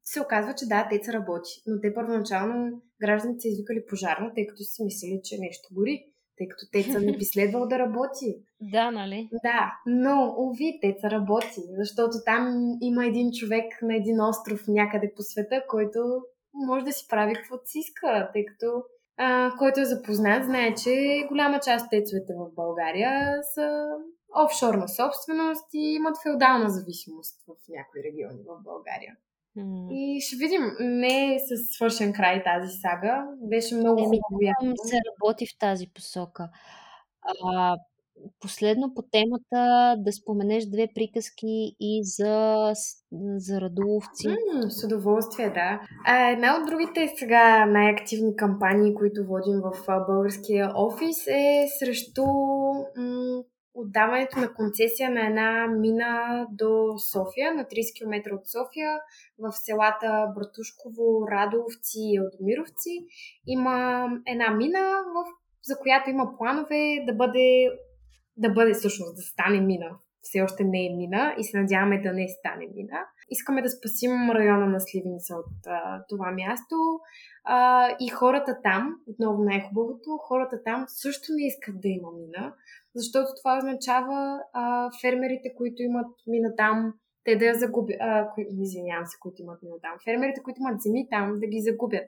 [0.03, 1.51] се оказва, че да, теца работи.
[1.67, 6.05] Но те първоначално гражданите са извикали пожарна, тъй като си мислили, че нещо гори
[6.39, 8.37] тъй като теца не би следвал да работи.
[8.61, 9.29] Да, нали?
[9.45, 15.23] Да, но, уви, теца работи, защото там има един човек на един остров някъде по
[15.23, 15.99] света, който
[16.55, 18.83] може да си прави каквото си иска, тъй като
[19.17, 23.87] а, който е запознат, знае, че голяма част от тецовете в България са
[24.45, 29.17] офшорна собственост и имат феодална зависимост в някои региони в България.
[29.59, 29.93] Mm.
[29.93, 30.63] И ще видим.
[30.81, 33.27] Не е с свършен край тази сага.
[33.43, 34.77] Беше много хубаво.
[34.85, 36.49] се работи в тази посока.
[37.45, 37.77] А,
[38.41, 42.73] Последно по темата да споменеш две приказки и за,
[43.37, 44.29] за радуловци.
[44.69, 45.81] С удоволствие, да.
[46.33, 52.25] Една от другите сега най-активни кампании, които водим в българския офис е срещу
[52.97, 53.43] м-
[53.75, 59.01] отдаването на концесия на една мина до София, на 30 км от София,
[59.39, 63.07] в селата Братушково, Радовци и Елдомировци.
[63.47, 64.81] Има една мина,
[65.15, 65.25] в,
[65.63, 67.71] за която има планове да бъде
[68.37, 69.91] да бъде всъщност, да стане мина.
[70.23, 72.99] Все още не е мина и се надяваме да не стане мина.
[73.31, 76.77] Искаме да спасим района на Сливница от а, това място
[77.45, 82.55] а, и хората там, отново най-хубавото, хората там също не искат да има мина,
[82.95, 86.95] защото това означава а, фермерите, които имат мина там,
[87.25, 87.97] те да я загубят.
[88.61, 89.93] Извинявам се, които имат мина там.
[90.05, 92.05] Фермерите, които имат земи там, да ги загубят.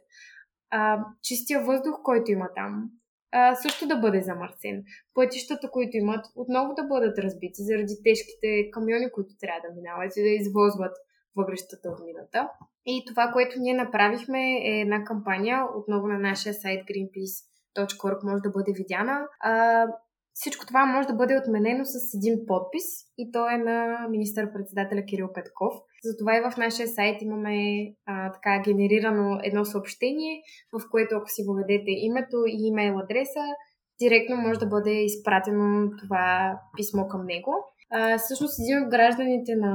[0.70, 2.90] А, чистия въздух, който има там,
[3.32, 4.84] а, също да бъде замърсен.
[5.14, 10.22] Пътищата, които имат, отново да бъдат разбити заради тежките камиони, които трябва да минават и
[10.22, 10.96] да извозват
[11.36, 12.50] въглещата от мината.
[12.86, 18.50] И това, което ние направихме е една кампания, отново на нашия сайт greenpeace.org може да
[18.50, 19.20] бъде видяна.
[19.40, 19.86] А,
[20.32, 22.84] всичко това може да бъде отменено с един подпис
[23.18, 25.74] и то е на министър-председателя Кирил Петков.
[26.08, 27.56] Затова и в нашия сайт имаме
[28.06, 30.42] а, така генерирано едно съобщение,
[30.72, 33.44] в което ако си въведете името и имейл адреса,
[34.02, 37.52] директно може да бъде изпратено това писмо към него.
[37.90, 39.72] А, всъщност един от гражданите на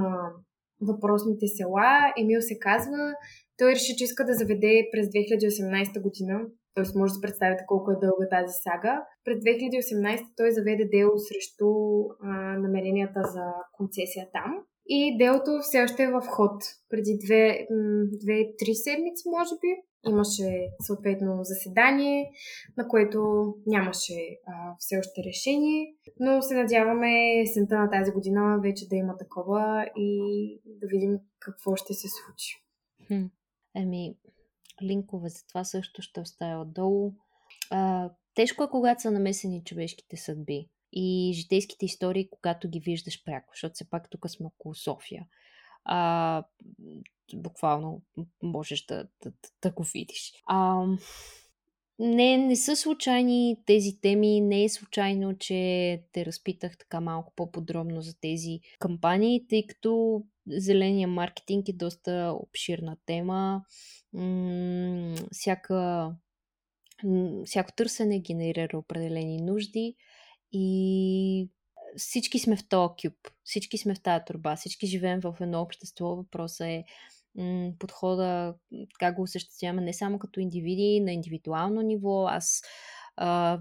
[0.82, 3.14] въпросните села, Емил се казва,
[3.58, 6.36] той реши, че иска да заведе през 2018 година,
[6.76, 6.98] т.е.
[7.00, 8.94] може да се представите колко е дълга тази сага.
[9.26, 11.70] През 2018 той заведе дело срещу
[12.24, 12.28] а,
[12.66, 13.46] намеренията за
[13.78, 14.52] концесия там.
[14.86, 16.64] И делото все още е в ход.
[16.90, 17.68] Преди две,
[18.24, 19.68] две-три седмици, може би,
[20.08, 22.32] имаше съответно заседание,
[22.78, 28.88] на което нямаше а, все още решение, но се надяваме есента на тази година вече
[28.88, 32.66] да има такова и да видим какво ще се случи.
[33.08, 33.26] Хм.
[33.76, 34.16] Еми,
[34.84, 37.14] линкове за това също ще оставя отдолу.
[37.72, 43.52] А, тежко е, когато са намесени човешките съдби и житейските истории, когато ги виждаш пряко,
[43.56, 45.26] защото все пак тук сме около София.
[45.86, 46.44] А,
[47.34, 48.02] буквално
[48.44, 49.32] можеш да, да,
[49.62, 50.34] да го видиш.
[50.46, 50.86] А,
[52.00, 58.02] не, не са случайни тези теми, не е случайно, че те разпитах така малко по-подробно
[58.02, 63.62] за тези кампании, тъй като зеления маркетинг е доста обширна тема.
[64.14, 66.12] М- всяка,
[67.46, 69.96] всяко търсене генерира определени нужди
[70.52, 71.50] и
[71.98, 73.14] всички сме в този кюб,
[73.44, 76.16] всички сме в тази турба, всички живеем в едно общество.
[76.16, 76.84] Въпросът е
[77.36, 78.56] м- подхода,
[79.00, 82.28] как го осъществяваме не само като индивиди, на индивидуално ниво.
[82.28, 82.62] Аз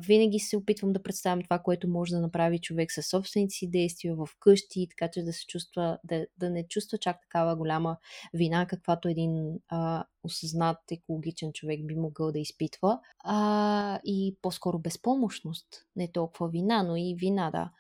[0.07, 4.15] винаги се опитвам да представям това, което може да направи човек със собствените си действия
[4.15, 7.97] в къщи, така че да се чувства, да, да не чувства чак такава голяма
[8.35, 13.01] вина, каквато един а, осъзнат екологичен човек би могъл да изпитва.
[13.25, 15.67] А, и по-скоро безпомощност.
[15.97, 17.71] Не толкова вина, но и вина, да.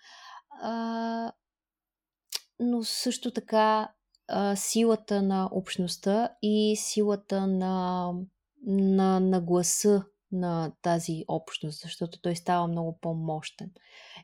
[0.63, 1.33] А,
[2.61, 3.93] но също така
[4.29, 8.13] а, силата на общността и силата на,
[8.67, 13.71] на, на гласа на тази общност, защото той става много по-мощен.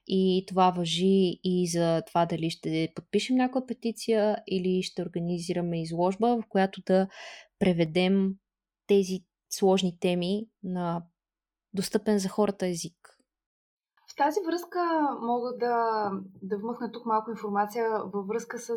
[0.06, 6.36] И това въжи и за това дали ще подпишем някаква петиция или ще организираме изложба,
[6.36, 7.08] в която да
[7.58, 8.34] преведем
[8.86, 11.02] тези сложни теми на
[11.74, 12.94] достъпен за хората език.
[14.12, 14.80] В тази връзка
[15.22, 16.10] мога да,
[16.42, 18.76] да вмъкна тук малко информация във връзка с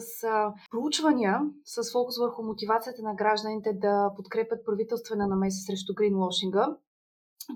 [0.72, 6.78] проучвания с фокус върху мотивацията на гражданите да подкрепят правителствена намеса срещу гринвошинга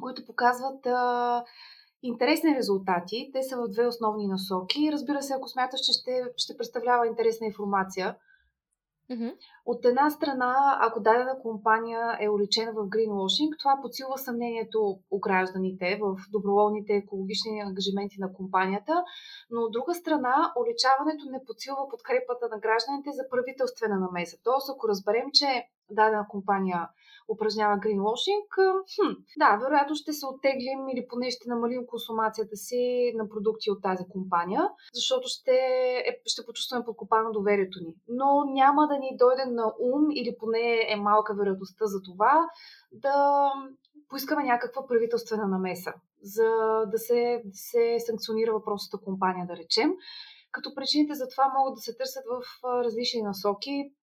[0.01, 1.43] които показват а,
[2.03, 3.29] интересни резултати.
[3.33, 4.91] Те са в две основни насоки.
[4.91, 8.15] Разбира се, ако смяташ, че ще, ще представлява интересна информация,
[9.11, 9.35] Mm-hmm.
[9.65, 15.99] От една страна, ако дадена компания е уличена в гринвошинг, това подсилва съмнението у гражданите
[16.01, 19.03] в доброволните екологични ангажименти на компанията,
[19.51, 24.37] но от друга страна, уличаването не подсилва подкрепата на гражданите за правителствена намеса.
[24.43, 26.89] Тоест, ако разберем, че дадена компания
[27.29, 28.47] упражнява гринвошинг,
[28.95, 33.81] хм, да, вероятно ще се оттеглим или поне ще намалим консумацията си на продукти от
[33.81, 35.55] тази компания, защото ще,
[36.07, 37.95] е, ще почувстваме подкопано доверието ни.
[38.07, 42.49] Но няма да ни дойде на ум или поне е малка вероятността за това
[42.91, 43.51] да
[44.09, 46.49] поискаме някаква правителствена намеса, за
[46.91, 49.91] да се, да се санкционира въпросната компания, да речем.
[50.51, 52.43] Като причините за това могат да се търсят в
[52.83, 53.93] различни насоки.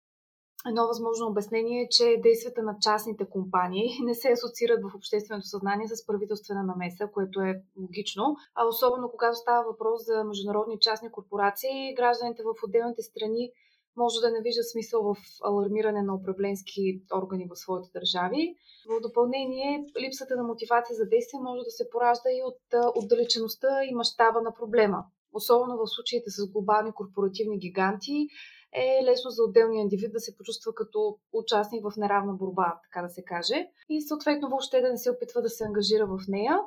[0.69, 5.89] Едно възможно обяснение е, че действията на частните компании не се асоциират в общественото съзнание
[5.89, 8.37] с правителствена намеса, което е логично.
[8.55, 13.53] А особено когато става въпрос за международни частни корпорации, гражданите в отделните страни
[13.97, 18.55] може да не виждат смисъл в алармиране на управленски органи в своите държави.
[18.91, 22.63] В допълнение, липсата на мотивация за действие може да се поражда и от
[23.01, 25.05] отдалечеността и мащаба на проблема.
[25.33, 28.29] Особено в случаите с глобални корпоративни гиганти,
[28.73, 33.09] е лесно за отделния индивид да се почувства като участник в неравна борба, така да
[33.09, 33.67] се каже.
[33.89, 36.59] И съответно въобще да не се опитва да се ангажира в нея.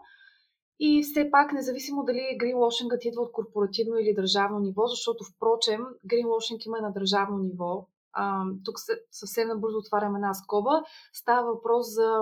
[0.79, 6.65] И все пак, независимо дали гринвошингът идва от корпоративно или държавно ниво, защото впрочем гринвошинг
[6.65, 7.87] има на държавно ниво.
[8.13, 8.75] А, тук
[9.11, 10.83] съвсем набързо отваряме една скоба.
[11.13, 12.21] Става въпрос за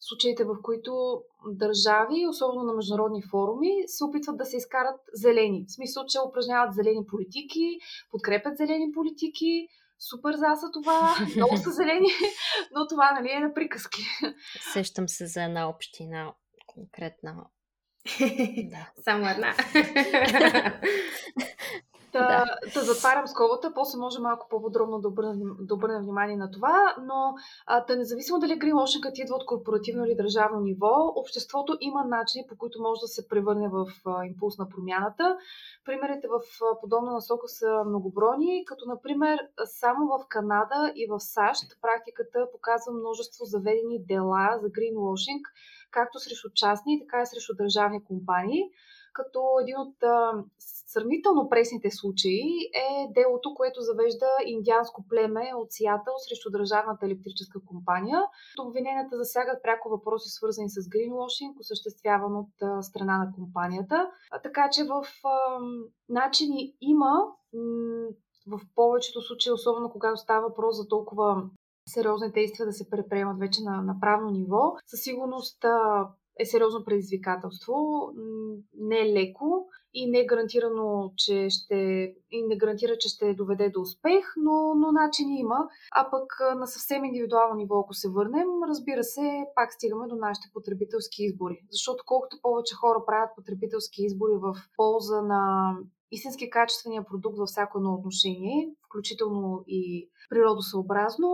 [0.00, 5.64] случаите, в които държави, особено на международни форуми, се опитват да се изкарат зелени.
[5.68, 7.78] В смисъл, че упражняват зелени политики,
[8.10, 9.68] подкрепят зелени политики,
[9.98, 12.08] супер за са това, много са зелени,
[12.74, 14.02] но това нали е на приказки.
[14.72, 16.34] Сещам се за една община
[16.66, 17.46] конкретна.
[18.70, 18.90] Да.
[19.04, 19.54] Само една.
[22.18, 22.44] Да.
[22.74, 27.34] та затварям скобата, после може малко по-подробно да обърнем, да обърнем внимание на това, но
[27.66, 32.56] а, та независимо дали гринвошингът идва от корпоративно или държавно ниво, обществото има начини, по
[32.56, 35.36] които може да се превърне в а, импулс на промяната.
[35.84, 41.62] Примерите в а, подобна насока са многобройни, като например само в Канада и в САЩ
[41.82, 45.46] практиката показва множество заведени дела за гринвошинг,
[45.90, 48.62] както срещу частни, така и срещу държавни компании
[49.16, 49.96] като един от
[50.92, 52.48] сравнително пресните случаи
[52.86, 52.88] е
[53.18, 58.18] делото, което завежда индианско племе от Сиатъл срещу държавната електрическа компания.
[58.66, 64.10] Обвиненията засягат пряко въпроси, свързани с гринвошинг, осъществяван от страна на компанията.
[64.42, 65.04] Така че в
[66.08, 67.12] начини има
[68.46, 71.42] в повечето случаи, особено когато става въпрос за толкова
[71.88, 75.64] сериозни действия да се предприемат вече на, на правно ниво, със сигурност
[76.40, 77.74] е сериозно предизвикателство.
[78.74, 81.74] Не е леко и не е гарантирано, че ще,
[82.30, 85.68] и не гарантира, че ще доведе до успех, но, но начини има.
[85.94, 86.26] А пък
[86.58, 91.58] на съвсем индивидуално ниво, ако се върнем, разбира се, пак стигаме до нашите потребителски избори.
[91.70, 95.72] Защото колкото повече хора правят потребителски избори в полза на
[96.10, 101.28] истински качествения продукт във всяко едно отношение, включително и природосъобразно,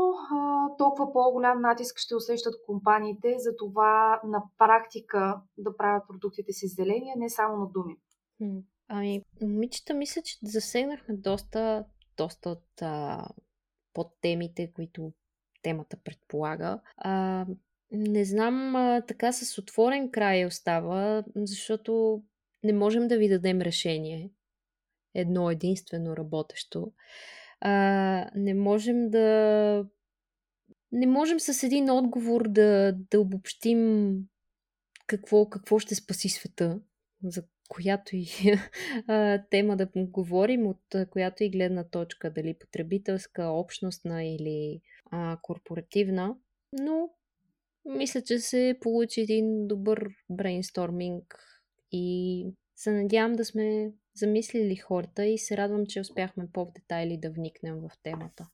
[0.79, 7.13] толкова по-голям натиск ще усещат компаниите за това на практика да правят продуктите си зелени,
[7.17, 7.97] а не само на думи.
[8.89, 11.85] Ами, момичета, мисля, че засегнахме доста,
[12.17, 13.27] доста от а,
[13.95, 15.13] под темите, които
[15.63, 16.81] темата предполага.
[16.97, 17.47] А,
[17.91, 22.23] не знам, а, така с отворен край остава, защото
[22.65, 24.31] не можем да ви дадем решение
[25.15, 26.93] едно единствено работещо.
[27.61, 29.87] А, не можем да.
[30.93, 34.13] Не можем с един отговор да, да обобщим
[35.07, 36.81] какво, какво ще спаси света,
[37.25, 38.27] за която и
[39.07, 44.81] а, тема да говорим, от която и гледна точка, дали потребителска, общностна или
[45.11, 46.37] а, корпоративна.
[46.73, 47.11] Но
[47.85, 51.39] мисля, че се получи един добър брейнсторминг
[51.93, 57.31] и се надявам да сме замислили хората и се радвам, че успяхме по-в детайли да
[57.31, 58.49] вникнем в темата.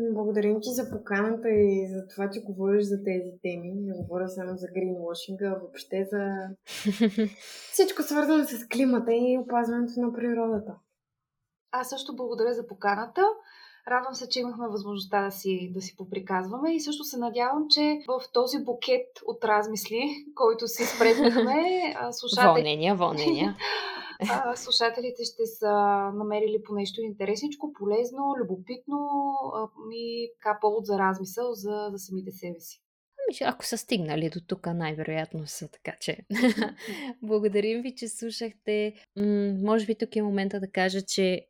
[0.00, 3.72] Благодарим ти за поканата и за това, че говориш за тези теми.
[3.74, 6.48] Не говоря само за гринвошинга, а въобще за
[7.72, 10.74] всичко свързано с климата и опазването на природата.
[11.72, 13.22] Аз също благодаря за поканата.
[13.88, 17.98] Радвам се, че имахме възможността да си, да си поприказваме и също се надявам, че
[18.08, 21.62] в този букет от размисли, който си спреднахме,
[22.10, 22.46] слушатели...
[22.46, 23.56] Вълнения, вълнения.
[24.56, 25.72] слушателите ще са
[26.14, 29.08] намерили по нещо интересничко, полезно, любопитно
[29.92, 32.82] и така повод за размисъл за, за самите себе си.
[33.28, 36.18] Ами, ако са стигнали до тук, най-вероятно са, така че.
[37.22, 38.94] Благодарим ви, че слушахте.
[39.16, 41.46] М- може би тук е момента да кажа, че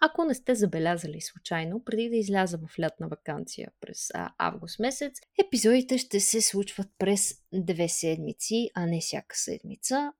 [0.00, 5.12] ако не сте забелязали случайно, преди да изляза в лятна вакансия през а, август месец,
[5.46, 10.12] епизодите ще се случват през две седмици, а не всяка седмица.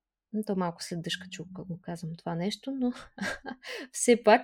[0.47, 2.93] То малко след дъжка чука го казвам това нещо, но
[3.93, 4.43] все пак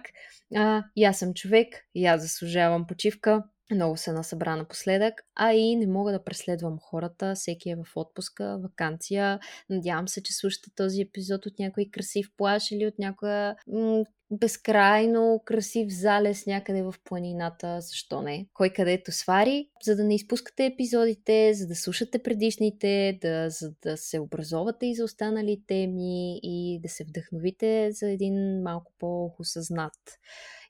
[0.56, 3.44] а, и аз съм човек, и аз заслужавам почивка.
[3.70, 7.34] Много се насъбра напоследък, а и не мога да преследвам хората.
[7.34, 9.40] Всеки е в отпуска, вакансия.
[9.70, 15.42] Надявам се, че слушате този епизод от някой красив плаш или от някоя м- безкрайно
[15.44, 18.46] красив залез някъде в планината, защо не?
[18.54, 23.96] Кой където свари, за да не изпускате епизодите, за да слушате предишните, да, за да
[23.96, 30.18] се образовате и за останали теми и да се вдъхновите за един малко по-осъзнат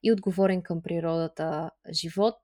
[0.03, 2.37] и отговорен към природата живот.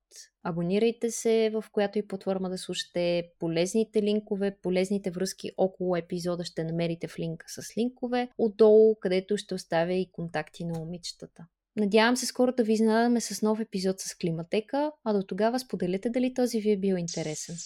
[0.43, 6.65] Абонирайте се в която и платформа да слушате полезните линкове, полезните връзки около епизода ще
[6.65, 11.47] намерите в линка с линкове, отдолу, където ще оставя и контакти на момичетата.
[11.77, 16.11] Надявам се скоро да ви изненадаме с нов епизод с Климатека, а до тогава споделете
[16.11, 17.57] дали този ви е бил интересен.